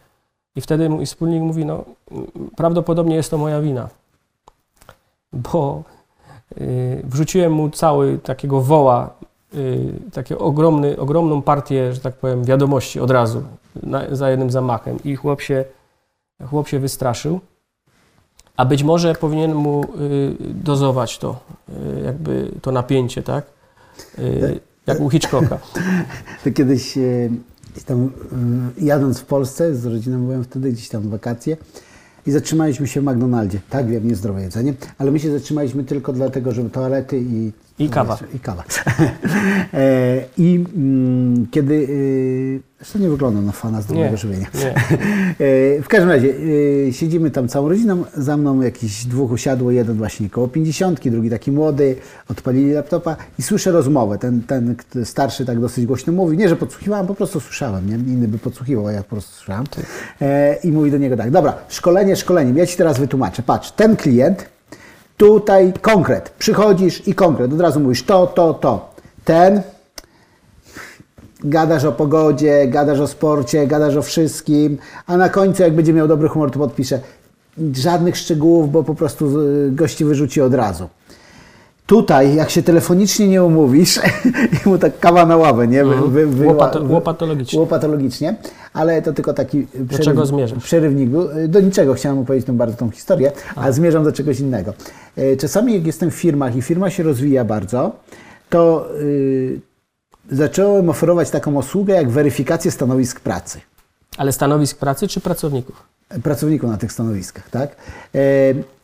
I 0.56 0.60
wtedy 0.60 0.88
mój 0.88 1.06
wspólnik 1.06 1.42
mówi, 1.42 1.64
no 1.64 1.84
prawdopodobnie 2.56 3.16
jest 3.16 3.30
to 3.30 3.38
moja 3.38 3.60
wina, 3.60 3.88
bo 5.32 5.82
y, 6.60 7.02
wrzuciłem 7.04 7.52
mu 7.52 7.70
cały 7.70 8.18
takiego 8.18 8.60
woła, 8.60 9.10
y, 9.54 9.92
takie 10.12 10.38
ogromny, 10.38 10.98
ogromną 10.98 11.42
partię, 11.42 11.92
że 11.92 12.00
tak 12.00 12.14
powiem, 12.14 12.44
wiadomości 12.44 13.00
od 13.00 13.10
razu, 13.10 13.42
na, 13.82 14.14
za 14.14 14.30
jednym 14.30 14.50
zamachem. 14.50 14.98
I 15.04 15.16
chłop 15.16 15.40
się, 15.40 15.64
chłop 16.50 16.68
się 16.68 16.78
wystraszył. 16.78 17.40
A 18.56 18.64
być 18.64 18.82
może 18.82 19.14
powinien 19.14 19.54
mu 19.54 19.84
y, 19.84 20.36
dozować 20.40 21.18
to, 21.18 21.40
y, 21.68 22.02
jakby 22.04 22.50
to 22.62 22.72
napięcie, 22.72 23.22
tak? 23.22 23.59
Y, 24.18 24.60
jak 24.86 25.00
u 25.00 25.10
Hitchcocka. 25.10 25.58
To 26.44 26.50
kiedyś 26.52 26.98
e, 26.98 27.00
tam 27.86 28.04
e, 28.04 28.84
jadąc 28.84 29.18
w 29.18 29.24
Polsce, 29.24 29.74
z 29.74 29.86
rodziną 29.86 30.24
byłem 30.24 30.44
wtedy 30.44 30.72
gdzieś 30.72 30.88
tam 30.88 31.02
w 31.02 31.08
wakacje 31.08 31.56
i 32.26 32.30
zatrzymaliśmy 32.30 32.86
się 32.86 33.00
w 33.00 33.04
McDonaldzie. 33.04 33.60
Tak, 33.70 33.86
wiem, 33.86 34.08
niezdrowe 34.08 34.42
jedzenie, 34.42 34.74
ale 34.98 35.10
my 35.10 35.18
się 35.18 35.32
zatrzymaliśmy 35.32 35.84
tylko 35.84 36.12
dlatego, 36.12 36.52
żeby 36.52 36.70
toalety 36.70 37.20
i... 37.20 37.52
I 37.80 37.88
kawa. 37.88 38.18
I 38.34 38.38
kawa. 38.48 38.64
E, 39.74 40.24
I 40.38 40.64
mm, 40.76 41.46
kiedy... 41.50 41.88
e, 42.66 42.70
Zresztą 42.80 42.98
nie 42.98 43.08
wyglądam 43.08 43.46
na 43.46 43.52
fana 43.52 43.82
zdrowego 43.82 44.16
żywienia. 44.16 44.46
E, 45.40 45.82
W 45.82 45.88
każdym 45.88 46.08
razie 46.10 46.34
e, 46.88 46.92
siedzimy 46.92 47.30
tam 47.30 47.48
całą 47.48 47.68
rodziną, 47.68 48.04
za 48.16 48.36
mną 48.36 48.60
jakiś 48.60 49.04
dwóch 49.04 49.30
usiadło, 49.30 49.70
jeden 49.70 49.96
właśnie 49.96 50.30
koło 50.30 50.48
pięćdziesiątki, 50.48 51.10
drugi 51.10 51.30
taki 51.30 51.52
młody, 51.52 51.96
odpalili 52.28 52.72
laptopa 52.72 53.16
i 53.38 53.42
słyszę 53.42 53.70
rozmowę. 53.72 54.18
Ten, 54.18 54.42
ten 54.42 54.76
starszy 55.04 55.44
tak 55.44 55.60
dosyć 55.60 55.86
głośno 55.86 56.12
mówi, 56.12 56.36
nie, 56.36 56.48
że 56.48 56.56
podsłuchiwałem, 56.56 57.06
po 57.06 57.14
prostu 57.14 57.40
słyszałem, 57.40 57.88
nie? 57.88 57.94
Inny 58.12 58.28
by 58.28 58.38
podsłuchiwał, 58.38 58.86
a 58.86 58.92
ja 58.92 59.02
po 59.02 59.08
prostu 59.10 59.32
słyszałem. 59.34 59.64
E, 60.20 60.54
I 60.64 60.72
mówi 60.72 60.90
do 60.90 60.98
niego 60.98 61.16
tak, 61.16 61.30
dobra, 61.30 61.54
szkolenie 61.68 62.16
szkoleniem, 62.16 62.56
ja 62.56 62.66
Ci 62.66 62.76
teraz 62.76 62.98
wytłumaczę. 62.98 63.42
Patrz, 63.42 63.72
ten 63.72 63.96
klient, 63.96 64.46
tutaj 65.20 65.72
konkret, 65.80 66.30
przychodzisz 66.38 67.08
i 67.08 67.14
konkret, 67.14 67.52
od 67.52 67.60
razu 67.60 67.80
mówisz 67.80 68.02
to, 68.02 68.26
to, 68.26 68.54
to. 68.54 68.90
Ten, 69.24 69.62
gadasz 71.44 71.84
o 71.84 71.92
pogodzie, 71.92 72.66
gadasz 72.68 73.00
o 73.00 73.06
sporcie, 73.06 73.66
gadasz 73.66 73.96
o 73.96 74.02
wszystkim, 74.02 74.78
a 75.06 75.16
na 75.16 75.28
końcu, 75.28 75.62
jak 75.62 75.74
będzie 75.74 75.92
miał 75.92 76.08
dobry 76.08 76.28
humor, 76.28 76.50
to 76.50 76.58
podpisze 76.58 77.00
żadnych 77.72 78.16
szczegółów, 78.16 78.72
bo 78.72 78.82
po 78.82 78.94
prostu 78.94 79.30
gości 79.70 80.04
wyrzuci 80.04 80.40
od 80.40 80.54
razu. 80.54 80.88
Tutaj, 81.90 82.34
jak 82.34 82.50
się 82.50 82.62
telefonicznie 82.62 83.28
nie 83.28 83.44
umówisz, 83.44 84.00
i 84.66 84.68
mu 84.68 84.78
tak 84.78 84.98
kawa 84.98 85.26
na 85.26 85.36
ławę, 85.36 85.68
nie? 85.68 85.84
Wy, 85.84 86.08
wy, 86.08 86.26
wy, 86.26 86.46
Łopato- 86.46 86.90
łopatologicznie. 86.90 87.60
Łopatologicznie, 87.60 88.36
ale 88.72 89.02
to 89.02 89.12
tylko 89.12 89.34
taki 89.34 89.66
przeryw, 89.88 90.04
czego 90.04 90.26
zmierzasz? 90.26 90.62
przerywnik 90.64 91.08
był. 91.10 91.28
Do 91.48 91.60
niczego 91.60 91.94
chciałem 91.94 92.18
opowiedzieć 92.18 92.46
tą 92.46 92.56
bardzo 92.56 92.76
tą 92.76 92.90
historię, 92.90 93.32
a 93.56 93.72
zmierzam 93.72 94.04
do 94.04 94.12
czegoś 94.12 94.40
innego. 94.40 94.74
E, 95.16 95.36
Czasami 95.36 95.74
jak 95.74 95.86
jestem 95.86 96.10
w 96.10 96.14
firmach 96.14 96.56
i 96.56 96.62
firma 96.62 96.90
się 96.90 97.02
rozwija 97.02 97.44
bardzo, 97.44 97.92
to 98.50 98.88
y, 99.00 99.60
zacząłem 100.30 100.90
oferować 100.90 101.30
taką 101.30 101.54
usługę 101.54 101.94
jak 101.94 102.10
weryfikację 102.10 102.70
stanowisk 102.70 103.20
pracy 103.20 103.60
Ale 104.16 104.32
stanowisk 104.32 104.78
pracy 104.78 105.08
czy 105.08 105.20
pracowników? 105.20 105.82
pracowników 106.22 106.70
na 106.70 106.76
tych 106.76 106.92
stanowiskach, 106.92 107.50
tak? 107.50 107.76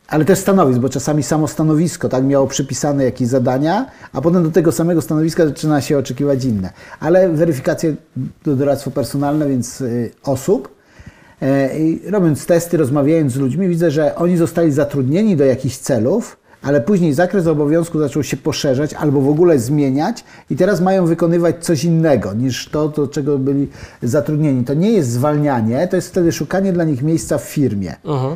Ale 0.07 0.25
też 0.25 0.39
stanowisk, 0.39 0.79
bo 0.79 0.89
czasami 0.89 1.23
samo 1.23 1.47
stanowisko 1.47 2.09
tak 2.09 2.23
miało 2.23 2.47
przypisane 2.47 3.03
jakieś 3.03 3.27
zadania, 3.27 3.85
a 4.13 4.21
potem 4.21 4.43
do 4.43 4.51
tego 4.51 4.71
samego 4.71 5.01
stanowiska 5.01 5.47
zaczyna 5.47 5.81
się 5.81 5.97
oczekiwać 5.97 6.45
inne. 6.45 6.73
Ale 6.99 7.29
weryfikacje 7.29 7.95
to 8.43 8.55
doradztwo 8.55 8.91
personalne, 8.91 9.49
więc 9.49 9.81
y, 9.81 10.11
osób. 10.23 10.77
E, 11.41 11.69
robiąc 12.11 12.45
testy, 12.45 12.77
rozmawiając 12.77 13.33
z 13.33 13.35
ludźmi, 13.35 13.67
widzę, 13.67 13.91
że 13.91 14.15
oni 14.15 14.37
zostali 14.37 14.71
zatrudnieni 14.71 15.35
do 15.35 15.45
jakichś 15.45 15.77
celów, 15.77 16.37
ale 16.67 16.81
później 16.81 17.13
zakres 17.13 17.47
obowiązku 17.47 17.99
zaczął 17.99 18.23
się 18.23 18.37
poszerzać 18.37 18.93
albo 18.93 19.21
w 19.21 19.29
ogóle 19.29 19.59
zmieniać 19.59 20.23
i 20.49 20.55
teraz 20.55 20.81
mają 20.81 21.05
wykonywać 21.05 21.65
coś 21.65 21.83
innego 21.83 22.33
niż 22.33 22.69
to, 22.69 22.89
do 22.89 23.07
czego 23.07 23.37
byli 23.37 23.67
zatrudnieni. 24.03 24.63
To 24.63 24.73
nie 24.73 24.91
jest 24.91 25.11
zwalnianie, 25.11 25.87
to 25.87 25.95
jest 25.95 26.09
wtedy 26.09 26.31
szukanie 26.31 26.73
dla 26.73 26.83
nich 26.83 27.03
miejsca 27.03 27.37
w 27.37 27.43
firmie. 27.43 27.95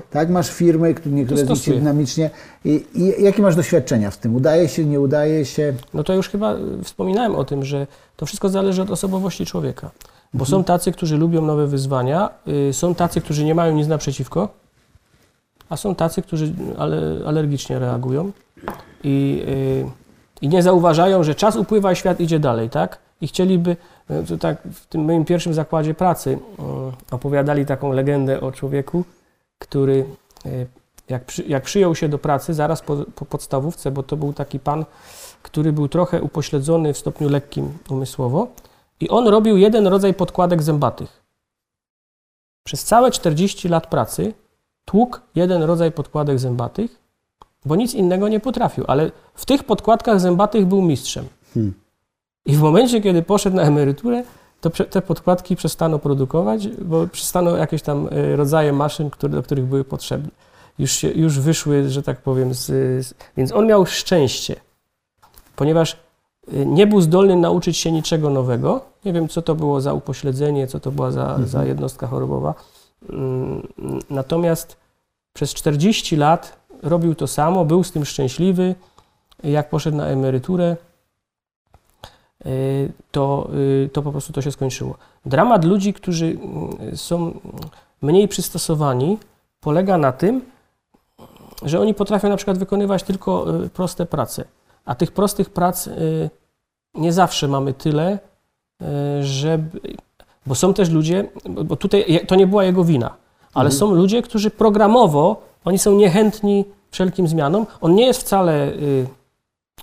Tak, 0.10 0.30
masz 0.30 0.52
firmy, 0.52 0.94
które 0.94 1.16
niektóre 1.16 1.56
się 1.56 1.74
dynamicznie. 1.74 2.30
I, 2.66 2.86
I 2.94 3.24
jakie 3.24 3.42
masz 3.42 3.56
doświadczenia 3.56 4.12
w 4.12 4.18
tym? 4.18 4.36
Udaje 4.36 4.68
się, 4.68 4.86
nie 4.86 5.00
udaje 5.00 5.46
się? 5.46 5.74
No 5.94 6.04
to 6.04 6.14
już 6.14 6.30
chyba 6.30 6.56
y, 6.56 6.84
wspominałem 6.84 7.36
o 7.36 7.44
tym, 7.44 7.66
że 7.66 7.88
to 8.18 8.26
wszystko 8.26 8.50
zależy 8.50 8.82
od 8.82 8.92
osobowości 8.92 9.46
człowieka. 9.46 9.92
Bo 10.34 10.46
są 10.46 10.64
tacy, 10.64 10.92
którzy 10.92 11.18
lubią 11.18 11.42
nowe 11.42 11.68
wyzwania, 11.68 12.30
y, 12.70 12.74
są 12.74 12.96
tacy, 12.96 13.22
którzy 13.22 13.46
nie 13.46 13.56
mają 13.56 13.76
nic 13.76 13.88
naprzeciwko, 13.88 14.61
a 15.72 15.78
są 15.78 15.96
tacy, 15.96 16.22
którzy 16.22 16.54
ale, 16.78 17.02
alergicznie 17.26 17.80
reagują 17.80 18.32
i, 19.04 19.44
y, 19.48 19.90
i 20.42 20.50
nie 20.50 20.64
zauważają, 20.64 21.24
że 21.24 21.36
czas 21.36 21.56
upływa, 21.56 21.90
a 21.90 21.96
świat 21.96 22.20
idzie 22.20 22.40
dalej, 22.40 22.70
tak? 22.70 23.00
I 23.22 23.28
chcieliby, 23.28 23.78
y, 24.12 24.24
to 24.28 24.38
tak 24.38 24.62
w 24.74 24.86
tym 24.86 25.02
moim 25.02 25.26
pierwszym 25.26 25.54
zakładzie 25.54 25.94
pracy 25.94 26.30
y, 26.30 27.16
opowiadali 27.16 27.66
taką 27.66 27.94
legendę 27.94 28.42
o 28.42 28.52
człowieku, 28.52 29.04
który 29.60 30.06
y, 30.46 30.68
jak, 31.10 31.26
przy, 31.26 31.44
jak 31.44 31.64
przyjął 31.64 31.96
się 31.96 32.10
do 32.10 32.18
pracy 32.18 32.54
zaraz 32.54 32.82
po, 32.82 32.98
po 33.16 33.26
podstawówce, 33.26 33.92
bo 33.92 34.04
to 34.04 34.18
był 34.18 34.34
taki 34.34 34.60
pan, 34.60 34.86
który 35.42 35.74
był 35.74 35.88
trochę 35.88 36.22
upośledzony 36.22 36.94
w 36.94 36.98
stopniu 36.98 37.30
lekkim 37.30 37.78
umysłowo 37.90 38.48
i 39.00 39.10
on 39.10 39.28
robił 39.28 39.58
jeden 39.58 39.88
rodzaj 39.88 40.14
podkładek 40.14 40.64
zębatych. 40.64 41.22
Przez 42.64 42.84
całe 42.84 43.12
40 43.12 43.70
lat 43.70 43.88
pracy 43.88 44.34
tłukł 44.86 45.20
jeden 45.36 45.64
rodzaj 45.64 45.92
podkładek 45.92 46.40
zębatych, 46.40 47.02
bo 47.66 47.76
nic 47.76 47.94
innego 47.94 48.28
nie 48.28 48.40
potrafił, 48.40 48.84
ale 48.88 49.12
w 49.34 49.46
tych 49.46 49.64
podkładkach 49.64 50.20
zębatych 50.20 50.66
był 50.66 50.82
mistrzem. 50.82 51.26
I 52.46 52.56
w 52.56 52.62
momencie, 52.62 53.02
kiedy 53.02 53.24
poszedł 53.24 53.56
na 53.56 53.62
emeryturę, 53.62 54.24
to 54.62 54.70
te 54.70 55.02
podkładki 55.02 55.56
przestano 55.56 56.00
produkować, 56.00 56.68
bo 56.68 57.08
przestano 57.08 57.58
jakieś 57.58 57.82
tam 57.82 58.08
y, 58.14 58.36
rodzaje 58.36 58.74
maszyn, 58.74 59.10
które, 59.10 59.34
do 59.34 59.44
których 59.44 59.66
były 59.66 59.84
potrzebne. 59.84 60.30
Już, 60.80 60.92
się, 60.92 61.12
już 61.12 61.40
wyszły, 61.40 61.90
że 61.90 62.04
tak 62.04 62.22
powiem, 62.22 62.54
z, 62.54 62.66
z, 63.06 63.14
więc 63.38 63.52
on 63.52 63.68
miał 63.68 63.86
szczęście, 63.86 64.56
ponieważ 65.56 65.98
y, 66.54 66.66
nie 66.66 66.88
był 66.88 67.02
zdolny 67.02 67.36
nauczyć 67.36 67.78
się 67.78 67.92
niczego 67.92 68.30
nowego. 68.30 68.82
Nie 69.06 69.14
wiem, 69.14 69.28
co 69.28 69.42
to 69.42 69.56
było 69.56 69.82
za 69.82 69.94
upośledzenie, 69.94 70.68
co 70.68 70.80
to 70.80 70.92
była 70.92 71.12
za, 71.12 71.40
za 71.46 71.66
jednostka 71.66 72.08
chorobowa. 72.08 72.54
Mm, 73.10 73.68
Natomiast 74.10 74.78
przez 75.34 75.54
40 75.54 76.16
lat 76.16 76.60
robił 76.84 77.16
to 77.16 77.28
samo, 77.28 77.66
był 77.66 77.84
z 77.84 77.92
tym 77.92 78.06
szczęśliwy. 78.06 78.76
Jak 79.44 79.70
poszedł 79.70 79.98
na 79.98 80.08
emeryturę, 80.08 80.78
y, 82.46 82.92
to, 83.12 83.50
y, 83.86 83.90
to 83.94 84.02
po 84.02 84.12
prostu 84.12 84.34
to 84.34 84.42
się 84.42 84.52
skończyło. 84.52 84.98
Dramat 85.26 85.66
ludzi, 85.66 85.94
którzy 85.94 86.38
y, 86.94 86.98
są 86.98 87.40
mniej 88.02 88.28
przystosowani, 88.28 89.18
polega 89.60 89.98
na 89.98 90.12
tym, 90.12 90.42
że 91.64 91.80
oni 91.80 91.94
potrafią 91.94 92.30
na 92.30 92.38
przykład 92.38 92.58
wykonywać 92.58 93.04
tylko 93.04 93.46
proste 93.74 94.06
prace. 94.06 94.46
A 94.86 94.96
tych 94.96 95.12
prostych 95.12 95.50
prac 95.50 95.90
nie 96.94 97.14
zawsze 97.14 97.48
mamy 97.48 97.74
tyle, 97.74 98.20
żeby. 99.22 99.80
Bo 100.46 100.56
są 100.56 100.74
też 100.74 100.90
ludzie, 100.90 101.26
bo 101.50 101.76
tutaj 101.76 102.26
to 102.28 102.36
nie 102.36 102.48
była 102.48 102.64
jego 102.64 102.84
wina, 102.84 103.14
ale 103.54 103.72
są 103.72 103.92
ludzie, 103.92 104.22
którzy 104.22 104.50
programowo, 104.50 105.42
oni 105.66 105.80
są 105.80 105.92
niechętni 105.96 106.66
wszelkim 106.92 107.28
zmianom. 107.28 107.66
On 107.82 107.96
nie 107.96 108.06
jest 108.06 108.22
wcale 108.22 108.68
y, 108.68 109.08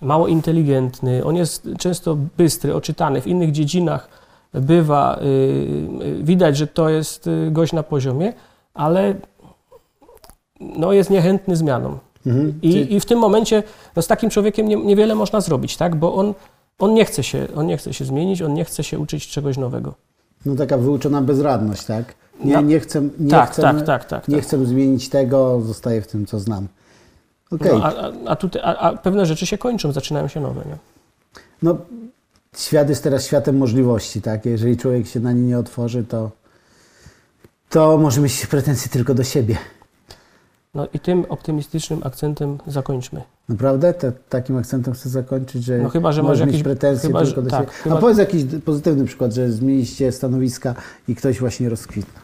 mało 0.01 0.29
inteligentny, 0.29 1.25
on 1.25 1.37
jest 1.37 1.68
często 1.79 2.16
bystry, 2.37 2.75
oczytany, 2.75 3.21
w 3.21 3.27
innych 3.27 3.53
dziedzinach 3.53 4.09
bywa, 4.53 5.18
y, 5.18 5.25
y, 6.05 6.23
widać, 6.23 6.57
że 6.57 6.66
to 6.66 6.88
jest 6.88 7.27
y, 7.27 7.51
gość 7.51 7.73
na 7.73 7.83
poziomie, 7.83 8.33
ale 8.75 9.14
no, 10.61 10.92
jest 10.92 11.11
niechętny 11.11 11.57
zmianom. 11.57 11.99
Mhm. 12.27 12.59
I, 12.62 12.94
I 12.94 13.01
w 13.01 13.07
tym 13.07 13.18
momencie 13.18 13.62
no, 13.97 14.03
z 14.03 14.07
takim 14.07 14.31
człowiekiem 14.31 14.68
nie, 14.68 14.77
niewiele 14.77 15.14
można 15.14 15.40
zrobić, 15.40 15.77
tak? 15.77 15.97
bo 15.97 16.14
on, 16.14 16.35
on, 16.79 16.94
nie 16.94 17.05
chce 17.05 17.23
się, 17.23 17.47
on 17.57 17.66
nie 17.66 17.77
chce 17.77 17.94
się 17.94 18.05
zmienić, 18.05 18.42
on 18.42 18.55
nie 18.55 18.64
chce 18.64 18.85
się 18.85 18.99
uczyć 18.99 19.29
czegoś 19.29 19.57
nowego. 19.57 19.94
No 20.46 20.55
taka 20.55 20.79
wyuczona 20.79 21.22
bezradność, 21.22 21.85
tak? 21.85 22.14
Nie, 22.44 22.55
No. 22.55 22.61
nie 22.61 22.81
chcę, 22.81 23.03
nie 23.18 23.31
Tak, 23.31 23.51
chcę, 23.51 23.62
tak, 23.62 23.83
tak, 23.83 24.05
tak, 24.05 24.29
nie 24.29 24.37
tak. 24.37 24.44
chcę 24.44 24.66
zmienić 24.66 25.09
tego, 25.09 25.61
zostaję 25.61 26.03
w 26.03 26.07
tym, 26.07 26.27
co 26.27 26.40
znam. 26.40 26.68
Okej. 27.51 27.72
No, 27.72 27.85
a, 27.85 27.94
a, 27.94 28.12
a, 28.27 28.37
tutaj, 28.37 28.62
a, 28.64 28.77
a 28.79 28.96
pewne 28.96 29.27
rzeczy 29.27 29.46
się 29.46 29.59
kończą, 29.59 29.92
zaczynają 29.92 30.29
się 30.29 30.40
nowe. 30.40 30.61
Nie? 30.66 30.77
No, 31.62 31.77
świat 32.57 32.88
jest 32.88 33.03
teraz 33.03 33.27
światem 33.27 33.57
możliwości, 33.57 34.22
tak? 34.22 34.46
Jeżeli 34.46 34.77
człowiek 34.77 35.07
się 35.07 35.20
na 35.20 35.33
nie 35.33 35.42
nie 35.42 35.59
otworzy, 35.59 36.05
to, 36.05 36.31
to 37.68 37.98
może 37.98 38.20
mieć 38.20 38.47
pretensje 38.47 38.91
tylko 38.91 39.14
do 39.14 39.24
siebie. 39.24 39.57
No 40.75 40.87
i 40.95 40.99
tym 41.01 41.25
optymistycznym 41.29 42.01
akcentem 42.05 42.59
zakończmy. 42.66 43.23
Naprawdę? 43.49 43.95
Te, 43.95 44.12
takim 44.12 44.57
akcentem 44.57 44.95
chcę 44.95 45.09
zakończyć, 45.09 45.64
że, 45.64 45.79
No 45.79 45.89
chyba, 45.89 46.12
że 46.12 46.23
możesz 46.23 46.41
mieć 46.47 46.49
jakiś- 46.49 46.62
pretensje 46.64 47.07
chyba, 47.09 47.25
tylko 47.25 47.43
do 47.43 47.51
tak, 47.51 47.61
siebie. 47.61 47.73
chyba- 47.73 47.97
A 47.97 48.01
powiedz 48.01 48.19
jakiś 48.19 48.45
pozytywny 48.64 49.05
przykład, 49.05 49.33
że 49.33 49.51
zmieniliście 49.51 50.12
stanowiska 50.12 50.75
i 51.09 51.14
ktoś 51.14 51.41
właśnie 51.41 51.69
rozkwitnął. 51.69 52.23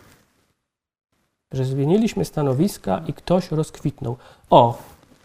Że 1.52 1.64
zmieniliśmy 1.64 2.24
stanowiska 2.24 3.02
i 3.06 3.12
ktoś 3.12 3.50
rozkwitnął. 3.52 4.16
O, 4.50 4.78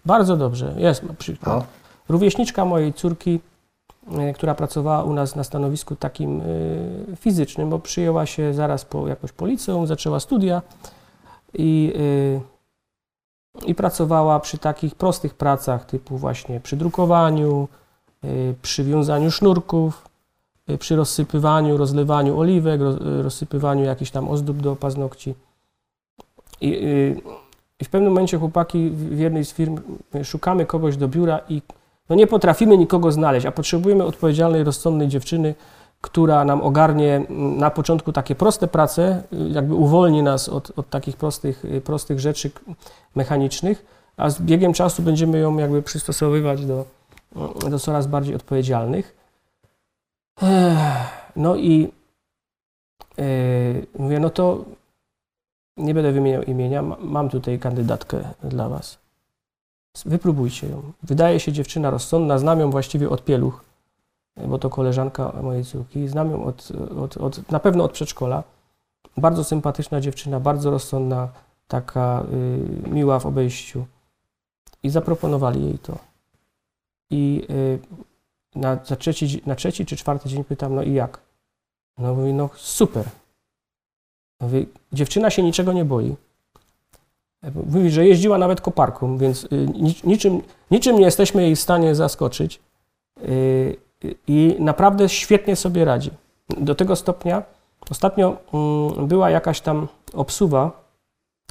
bardzo 0.06 0.38
dobrze, 0.38 0.74
jest 0.78 1.04
przykład. 1.18 1.56
O. 1.64 1.66
Rówieśniczka 2.10 2.66
mojej 2.66 2.94
córki, 2.94 3.40
y, 4.30 4.34
która 4.34 4.56
pracowała 4.56 5.04
u 5.04 5.14
nas 5.14 5.36
na 5.36 5.44
stanowisku 5.44 5.96
takim 5.96 6.42
y, 6.42 7.16
fizycznym, 7.16 7.70
bo 7.70 7.80
przyjęła 7.80 8.26
się 8.26 8.54
zaraz 8.54 8.86
po 8.86 9.08
jakoś 9.08 9.32
po 9.32 9.46
liceum, 9.48 9.88
zaczęła 9.88 10.20
studia 10.20 10.62
i 11.54 11.94
y, 11.96 12.59
i 13.66 13.76
pracowała 13.76 14.40
przy 14.40 14.58
takich 14.58 14.96
prostych 14.96 15.34
pracach, 15.34 15.86
typu 15.86 16.18
właśnie 16.18 16.60
przy 16.60 16.78
drukowaniu, 16.78 17.68
y, 18.24 18.56
przy 18.62 18.84
wiązaniu 18.84 19.32
sznurków, 19.32 20.06
y, 20.70 20.78
przy 20.78 20.96
rozsypywaniu, 20.96 21.78
rozlewaniu 21.78 22.40
oliwek, 22.40 22.82
y, 22.82 23.24
rozsypywaniu 23.24 23.86
jakichś 23.86 24.12
tam 24.12 24.28
ozdób 24.30 24.58
do 24.58 24.76
paznokci. 24.76 25.36
I, 26.62 26.80
I 27.80 27.86
w 27.86 27.90
pewnym 27.90 28.12
momencie 28.12 28.38
chłopaki 28.38 28.90
w 28.90 29.20
jednej 29.20 29.46
z 29.46 29.54
firm 29.54 29.80
szukamy 30.24 30.66
kogoś 30.66 30.98
do 30.98 31.08
biura 31.08 31.40
i 31.50 31.62
no 32.10 32.16
nie 32.16 32.28
potrafimy 32.28 32.78
nikogo 32.78 33.12
znaleźć, 33.12 33.46
a 33.46 33.52
potrzebujemy 33.52 34.04
odpowiedzialnej, 34.04 34.64
rozsądnej 34.64 35.08
dziewczyny, 35.08 35.56
która 36.02 36.46
nam 36.46 36.62
ogarnie 36.62 37.26
na 37.30 37.72
początku 37.72 38.14
takie 38.14 38.36
proste 38.36 38.68
prace, 38.68 39.24
y, 39.34 39.50
jakby 39.50 39.76
uwolni 39.76 40.24
nas 40.24 40.50
od, 40.50 40.72
od 40.76 40.90
takich 40.90 41.18
prostych, 41.18 41.66
y, 41.66 41.82
prostych 41.82 42.20
rzeczy 42.20 42.52
mechanicznych, 43.16 43.86
a 44.18 44.30
z 44.30 44.42
biegiem 44.42 44.74
czasu 44.74 45.02
będziemy 45.02 45.40
ją 45.40 45.58
jakby 45.58 45.82
przystosowywać 45.82 46.66
do, 46.66 46.86
do 47.70 47.80
coraz 47.80 48.08
bardziej 48.08 48.36
odpowiedzialnych. 48.36 49.16
No 51.36 51.56
i 51.56 51.92
yy, 53.18 53.88
mówię, 54.00 54.20
no 54.20 54.30
to 54.30 54.66
nie 55.78 55.94
będę 55.94 56.12
wymieniał 56.12 56.44
imienia, 56.44 56.82
ma- 56.82 56.98
mam 57.00 57.30
tutaj 57.30 57.60
kandydatkę 57.60 58.20
dla 58.44 58.70
Was. 58.70 58.98
Wypróbujcie 60.06 60.68
ją. 60.70 60.82
Wydaje 61.04 61.40
się 61.40 61.52
dziewczyna 61.52 61.90
rozsądna, 61.90 62.38
znam 62.38 62.60
ją 62.60 62.72
właściwie 62.72 63.10
od 63.10 63.26
pieluch, 63.26 63.64
bo 64.48 64.60
to 64.60 64.70
koleżanka 64.70 65.34
mojej 65.42 65.66
córki. 65.66 66.08
Znam 66.08 66.32
ją 66.32 66.46
od, 66.46 66.72
od, 67.04 67.18
od, 67.18 67.52
na 67.52 67.60
pewno 67.60 67.84
od 67.84 67.92
przedszkola. 67.92 68.44
Bardzo 69.18 69.44
sympatyczna 69.44 70.02
dziewczyna, 70.02 70.40
bardzo 70.40 70.72
rozsądna, 70.72 71.30
taka 71.68 72.24
y, 72.86 72.90
miła 72.90 73.20
w 73.20 73.26
obejściu. 73.26 73.86
I 74.84 74.90
zaproponowali 74.90 75.66
jej 75.66 75.80
to. 75.80 75.98
I 77.10 77.48
y, 77.50 77.80
na, 78.56 78.78
trzeci, 78.78 79.42
na 79.46 79.56
trzeci 79.56 79.86
czy 79.86 79.96
czwarty 79.96 80.30
dzień 80.30 80.44
pytam, 80.44 80.76
no 80.76 80.84
i 80.84 80.94
jak? 80.94 81.22
No 81.98 82.16
mówi, 82.16 82.34
no 82.34 82.50
super. 82.56 83.06
Mówi, 84.40 84.68
dziewczyna 84.94 85.30
się 85.30 85.44
niczego 85.44 85.74
nie 85.74 85.86
boi. 85.86 86.16
Mówi, 87.66 87.90
że 87.92 88.06
jeździła 88.06 88.38
nawet 88.38 88.62
koparką, 88.62 89.18
więc 89.18 89.44
y, 89.44 89.68
nic- 89.74 90.04
niczym, 90.04 90.42
niczym 90.72 91.00
nie 91.00 91.06
jesteśmy 91.06 91.42
jej 91.42 91.56
w 91.56 91.60
stanie 91.60 91.96
zaskoczyć. 91.96 92.62
I 94.28 94.56
naprawdę 94.60 95.10
świetnie 95.10 95.56
sobie 95.56 95.86
radzi. 95.86 96.12
Do 96.58 96.76
tego 96.76 96.96
stopnia, 96.96 97.44
ostatnio 97.92 98.38
mm, 98.54 99.08
była 99.08 99.30
jakaś 99.30 99.62
tam 99.62 99.88
obsuwa, 100.14 100.72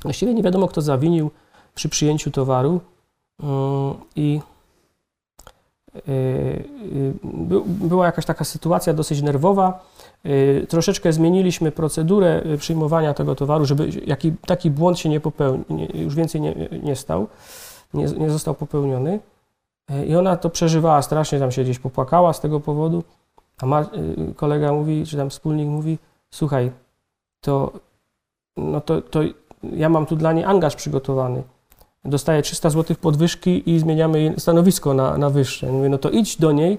właściwie 0.02 0.34
nie 0.34 0.42
wiadomo 0.42 0.68
kto 0.68 0.82
zawinił 0.82 1.30
przy 1.74 1.88
przyjęciu 1.88 2.30
towaru 2.30 2.80
mm, 3.42 3.94
i 4.16 4.40
y, 5.96 6.10
y, 6.10 7.14
by- 7.24 7.62
była 7.66 8.06
jakaś 8.06 8.24
taka 8.24 8.44
sytuacja 8.44 8.94
dosyć 8.94 9.22
nerwowa. 9.22 9.84
Y, 10.26 10.66
Troszeczkę 10.68 11.12
zmieniliśmy 11.12 11.72
procedurę 11.72 12.42
przyjmowania 12.58 13.14
tego 13.14 13.34
towaru, 13.34 13.64
żeby 13.64 13.88
taki 14.46 14.70
błąd 14.70 14.98
się 14.98 15.08
nie 15.08 15.20
popełnił, 15.20 15.64
już 15.94 16.14
więcej 16.14 16.40
nie, 16.40 16.68
nie 16.82 16.96
stał, 16.96 17.26
nie, 17.94 18.04
nie 18.04 18.30
został 18.30 18.54
popełniony. 18.54 19.20
Y, 19.90 20.06
I 20.06 20.16
ona 20.16 20.36
to 20.36 20.50
przeżywała 20.50 21.02
strasznie, 21.02 21.38
tam 21.38 21.52
się 21.52 21.64
gdzieś 21.64 21.78
popłakała 21.78 22.32
z 22.32 22.40
tego 22.40 22.60
powodu. 22.60 23.04
A 23.62 23.66
ma, 23.66 23.82
y, 23.82 24.34
kolega 24.36 24.72
mówi, 24.72 25.06
czy 25.06 25.16
tam 25.16 25.30
wspólnik 25.30 25.68
mówi, 25.68 25.98
słuchaj, 26.30 26.70
to, 27.40 27.72
no 28.56 28.80
to, 28.80 29.02
to 29.02 29.20
ja 29.62 29.88
mam 29.88 30.06
tu 30.06 30.16
dla 30.16 30.32
niej 30.32 30.44
angaż 30.44 30.76
przygotowany. 30.76 31.42
Dostaję 32.04 32.42
300 32.42 32.70
zł 32.70 32.96
podwyżki 33.00 33.70
i 33.70 33.78
zmieniamy 33.78 34.20
jej 34.20 34.40
stanowisko 34.40 34.94
na, 34.94 35.18
na 35.18 35.30
wyższe. 35.30 35.72
Mówię, 35.72 35.88
no 35.88 35.98
to 35.98 36.10
idź 36.10 36.36
do 36.36 36.52
niej 36.52 36.78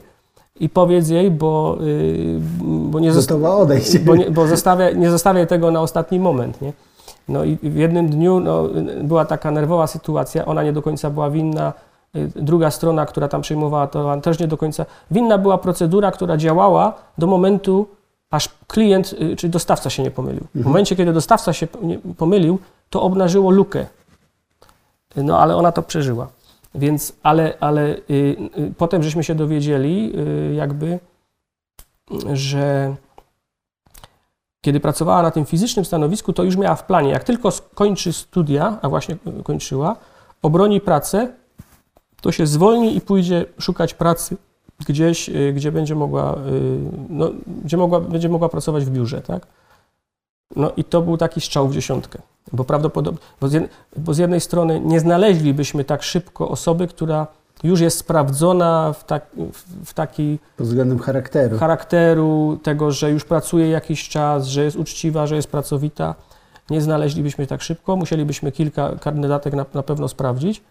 i 0.60 0.70
powiedz 0.70 1.10
jej, 1.10 1.32
bo, 1.32 1.78
y, 1.82 2.40
bo 2.62 3.00
nie 3.00 3.12
Gotowa 3.12 3.56
odejść. 3.56 3.98
bo, 4.00 4.16
nie, 4.16 4.32
bo 4.32 4.48
zostawia, 4.48 4.92
nie 4.92 5.10
zostawiaj 5.10 5.48
tego 5.48 5.72
na 5.72 5.82
ostatni 5.82 6.20
moment, 6.20 6.62
nie? 6.62 6.74
No 7.28 7.44
i 7.44 7.58
w 7.64 7.76
jednym 7.76 8.10
dniu 8.10 8.40
no, 8.40 8.70
była 9.04 9.26
taka 9.26 9.52
nerwowa 9.52 9.88
sytuacja, 9.88 10.46
ona 10.46 10.64
nie 10.64 10.74
do 10.74 10.82
końca 10.82 11.10
była 11.10 11.30
winna, 11.30 11.74
druga 12.36 12.72
strona, 12.72 13.06
która 13.06 13.28
tam 13.28 13.42
przejmowała 13.42 13.88
to, 13.88 14.22
też 14.22 14.40
nie 14.40 14.48
do 14.48 14.58
końca. 14.58 14.86
Winna 15.12 15.38
była 15.38 15.58
procedura, 15.58 16.12
która 16.12 16.38
działała 16.38 16.94
do 17.18 17.28
momentu, 17.28 17.88
aż 18.32 18.50
klient 18.68 19.14
y, 19.14 19.36
czy 19.36 19.50
dostawca 19.50 19.90
się 19.90 20.04
nie 20.04 20.12
pomylił. 20.12 20.48
W 20.56 20.66
momencie, 20.66 20.96
kiedy 20.96 21.14
dostawca 21.14 21.54
się 21.54 21.68
pomylił, 22.18 22.60
to 22.90 23.02
obnażyło 23.02 23.52
lukę. 23.52 23.86
No 25.16 25.40
ale 25.40 25.56
ona 25.56 25.72
to 25.72 25.84
przeżyła. 25.84 26.28
Więc, 26.76 27.14
ale, 27.24 27.54
ale 27.60 27.82
y, 27.82 28.02
y, 28.10 28.74
potem 28.78 29.04
żeśmy 29.04 29.24
się 29.24 29.36
dowiedzieli, 29.36 30.14
y, 30.52 30.54
jakby, 30.54 31.00
że 32.34 32.96
kiedy 34.62 34.80
pracowała 34.80 35.22
na 35.22 35.32
tym 35.32 35.46
fizycznym 35.46 35.86
stanowisku, 35.86 36.34
to 36.34 36.44
już 36.44 36.58
miała 36.58 36.76
w 36.76 36.86
planie, 36.86 37.10
jak 37.10 37.24
tylko 37.24 37.52
skończy 37.52 38.14
studia, 38.14 38.78
a 38.82 38.90
właśnie 38.90 39.18
y, 39.40 39.44
kończyła, 39.44 39.96
obroni 40.42 40.82
pracę, 40.82 41.34
to 42.22 42.32
się 42.32 42.48
zwolni 42.48 42.98
i 42.98 43.02
pójdzie 43.02 43.46
szukać 43.60 43.94
pracy 43.94 44.38
gdzieś, 44.88 45.30
y, 45.30 45.54
gdzie 45.54 45.72
będzie 45.72 45.96
mogła, 45.96 46.34
y, 46.34 46.38
no, 47.10 47.32
gdzie 47.64 47.78
mogła, 47.78 48.00
będzie 48.00 48.30
mogła 48.30 48.50
pracować 48.50 48.86
w 48.86 48.90
biurze, 48.90 49.22
tak? 49.22 49.48
No 50.56 50.72
i 50.78 50.84
to 50.84 51.02
był 51.02 51.18
taki 51.18 51.42
strzał 51.42 51.68
w 51.68 51.74
dziesiątkę, 51.74 52.20
bo 52.54 52.64
prawdopodobnie, 52.64 53.20
bo 53.42 53.48
z, 53.48 53.54
jed, 53.54 53.70
bo 53.98 54.14
z 54.14 54.18
jednej 54.18 54.42
strony 54.42 54.80
nie 54.80 55.00
znaleźlibyśmy 55.00 55.84
tak 55.84 56.04
szybko 56.04 56.50
osoby, 56.50 56.88
która 56.88 57.28
już 57.64 57.80
jest 57.80 57.98
sprawdzona 57.98 58.94
w, 58.94 59.04
tak, 59.04 59.26
w, 59.54 59.86
w 59.86 59.94
takiej 59.94 60.40
Pod 60.58 60.68
względem 60.68 61.00
charakteru. 61.00 61.58
charakteru, 61.58 62.60
tego, 62.64 62.92
że 62.92 63.12
już 63.12 63.26
pracuje 63.26 63.70
jakiś 63.70 64.10
czas, 64.10 64.48
że 64.48 64.64
jest 64.64 64.78
uczciwa, 64.78 65.28
że 65.28 65.36
jest 65.36 65.48
pracowita. 65.52 66.16
Nie 66.70 66.82
znaleźlibyśmy 66.82 67.48
tak 67.48 67.62
szybko, 67.62 67.96
musielibyśmy 67.96 68.52
kilka 68.52 68.96
kandydatek 69.02 69.54
na, 69.54 69.66
na 69.74 69.84
pewno 69.84 70.08
sprawdzić. 70.08 70.62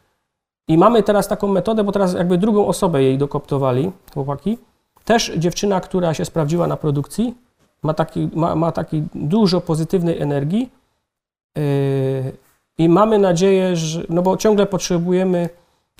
I 0.69 0.79
mamy 0.79 1.03
teraz 1.03 1.29
taką 1.29 1.49
metodę, 1.49 1.85
bo 1.85 1.93
teraz 1.93 2.14
jakby 2.14 2.39
drugą 2.39 2.66
osobę 2.66 3.03
jej 3.03 3.19
dokoptowali, 3.19 3.93
chłopaki. 4.14 4.59
Też 5.05 5.33
dziewczyna, 5.37 5.81
która 5.81 6.14
się 6.14 6.25
sprawdziła 6.25 6.66
na 6.66 6.77
produkcji, 6.77 7.35
ma 7.83 7.95
taki, 7.95 8.29
ma, 8.35 8.55
ma 8.55 8.73
taki 8.73 9.03
dużo 9.14 9.61
pozytywnej 9.61 10.21
energii 10.21 10.71
yy, 11.57 11.62
i 12.79 12.89
mamy 12.89 13.19
nadzieję, 13.19 13.77
że, 13.77 14.03
no 14.09 14.23
bo 14.23 14.37
ciągle 14.37 14.66
potrzebujemy 14.66 15.49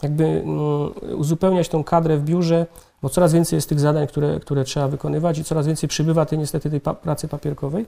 jakby 0.03 0.25
mm, 0.25 0.91
uzupełniać 1.16 1.69
tą 1.69 1.85
kadrę 1.85 2.16
w 2.16 2.25
biurze, 2.25 2.66
bo 3.03 3.09
coraz 3.09 3.33
więcej 3.33 3.57
jest 3.57 3.69
tych 3.69 3.81
zadań, 3.81 4.07
które, 4.07 4.41
które 4.41 4.64
trzeba 4.64 4.89
wykonywać 4.89 5.39
i 5.39 5.45
coraz 5.45 5.66
więcej 5.66 5.89
przybywa 5.89 6.27
tej 6.27 6.39
niestety 6.39 6.71
tej 6.71 6.81
pracy 6.81 7.29
papierkowej. 7.29 7.87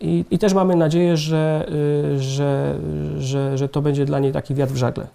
I, 0.00 0.24
I 0.30 0.38
też 0.38 0.54
mamy 0.54 0.76
nadzieję, 0.76 1.16
że, 1.16 1.66
y, 2.14 2.22
że, 2.22 2.78
że, 3.18 3.58
że 3.58 3.68
to 3.68 3.82
będzie 3.82 4.04
dla 4.04 4.18
niej 4.18 4.32
taki 4.32 4.54
wiatr 4.54 4.72
w 4.72 4.76
żagle. 4.76 5.06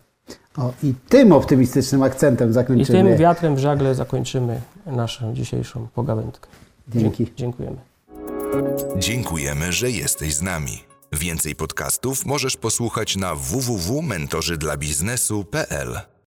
O, 0.57 0.73
I 0.83 0.93
tym 1.09 1.31
optymistycznym 1.31 2.03
akcentem 2.03 2.49
I 2.49 2.53
zakończymy. 2.53 3.09
tym 3.09 3.17
wiatrem 3.17 3.55
w 3.55 3.59
żagle 3.59 3.95
zakończymy 3.95 4.61
naszą 4.85 5.33
dzisiejszą 5.33 5.87
pogawędkę. 5.95 6.49
Dzięki. 6.87 7.25
Dzie- 7.25 7.31
Dziękujemy. 7.35 7.77
Dziękujemy, 8.97 9.73
że 9.73 9.91
jesteś 9.91 10.35
z 10.35 10.41
nami. 10.41 10.83
Więcej 11.11 11.55
podcastów 11.55 12.25
możesz 12.25 12.57
posłuchać 12.57 13.15
na 13.15 13.35
www.mentorzydlabiznesu.pl. 13.35 15.99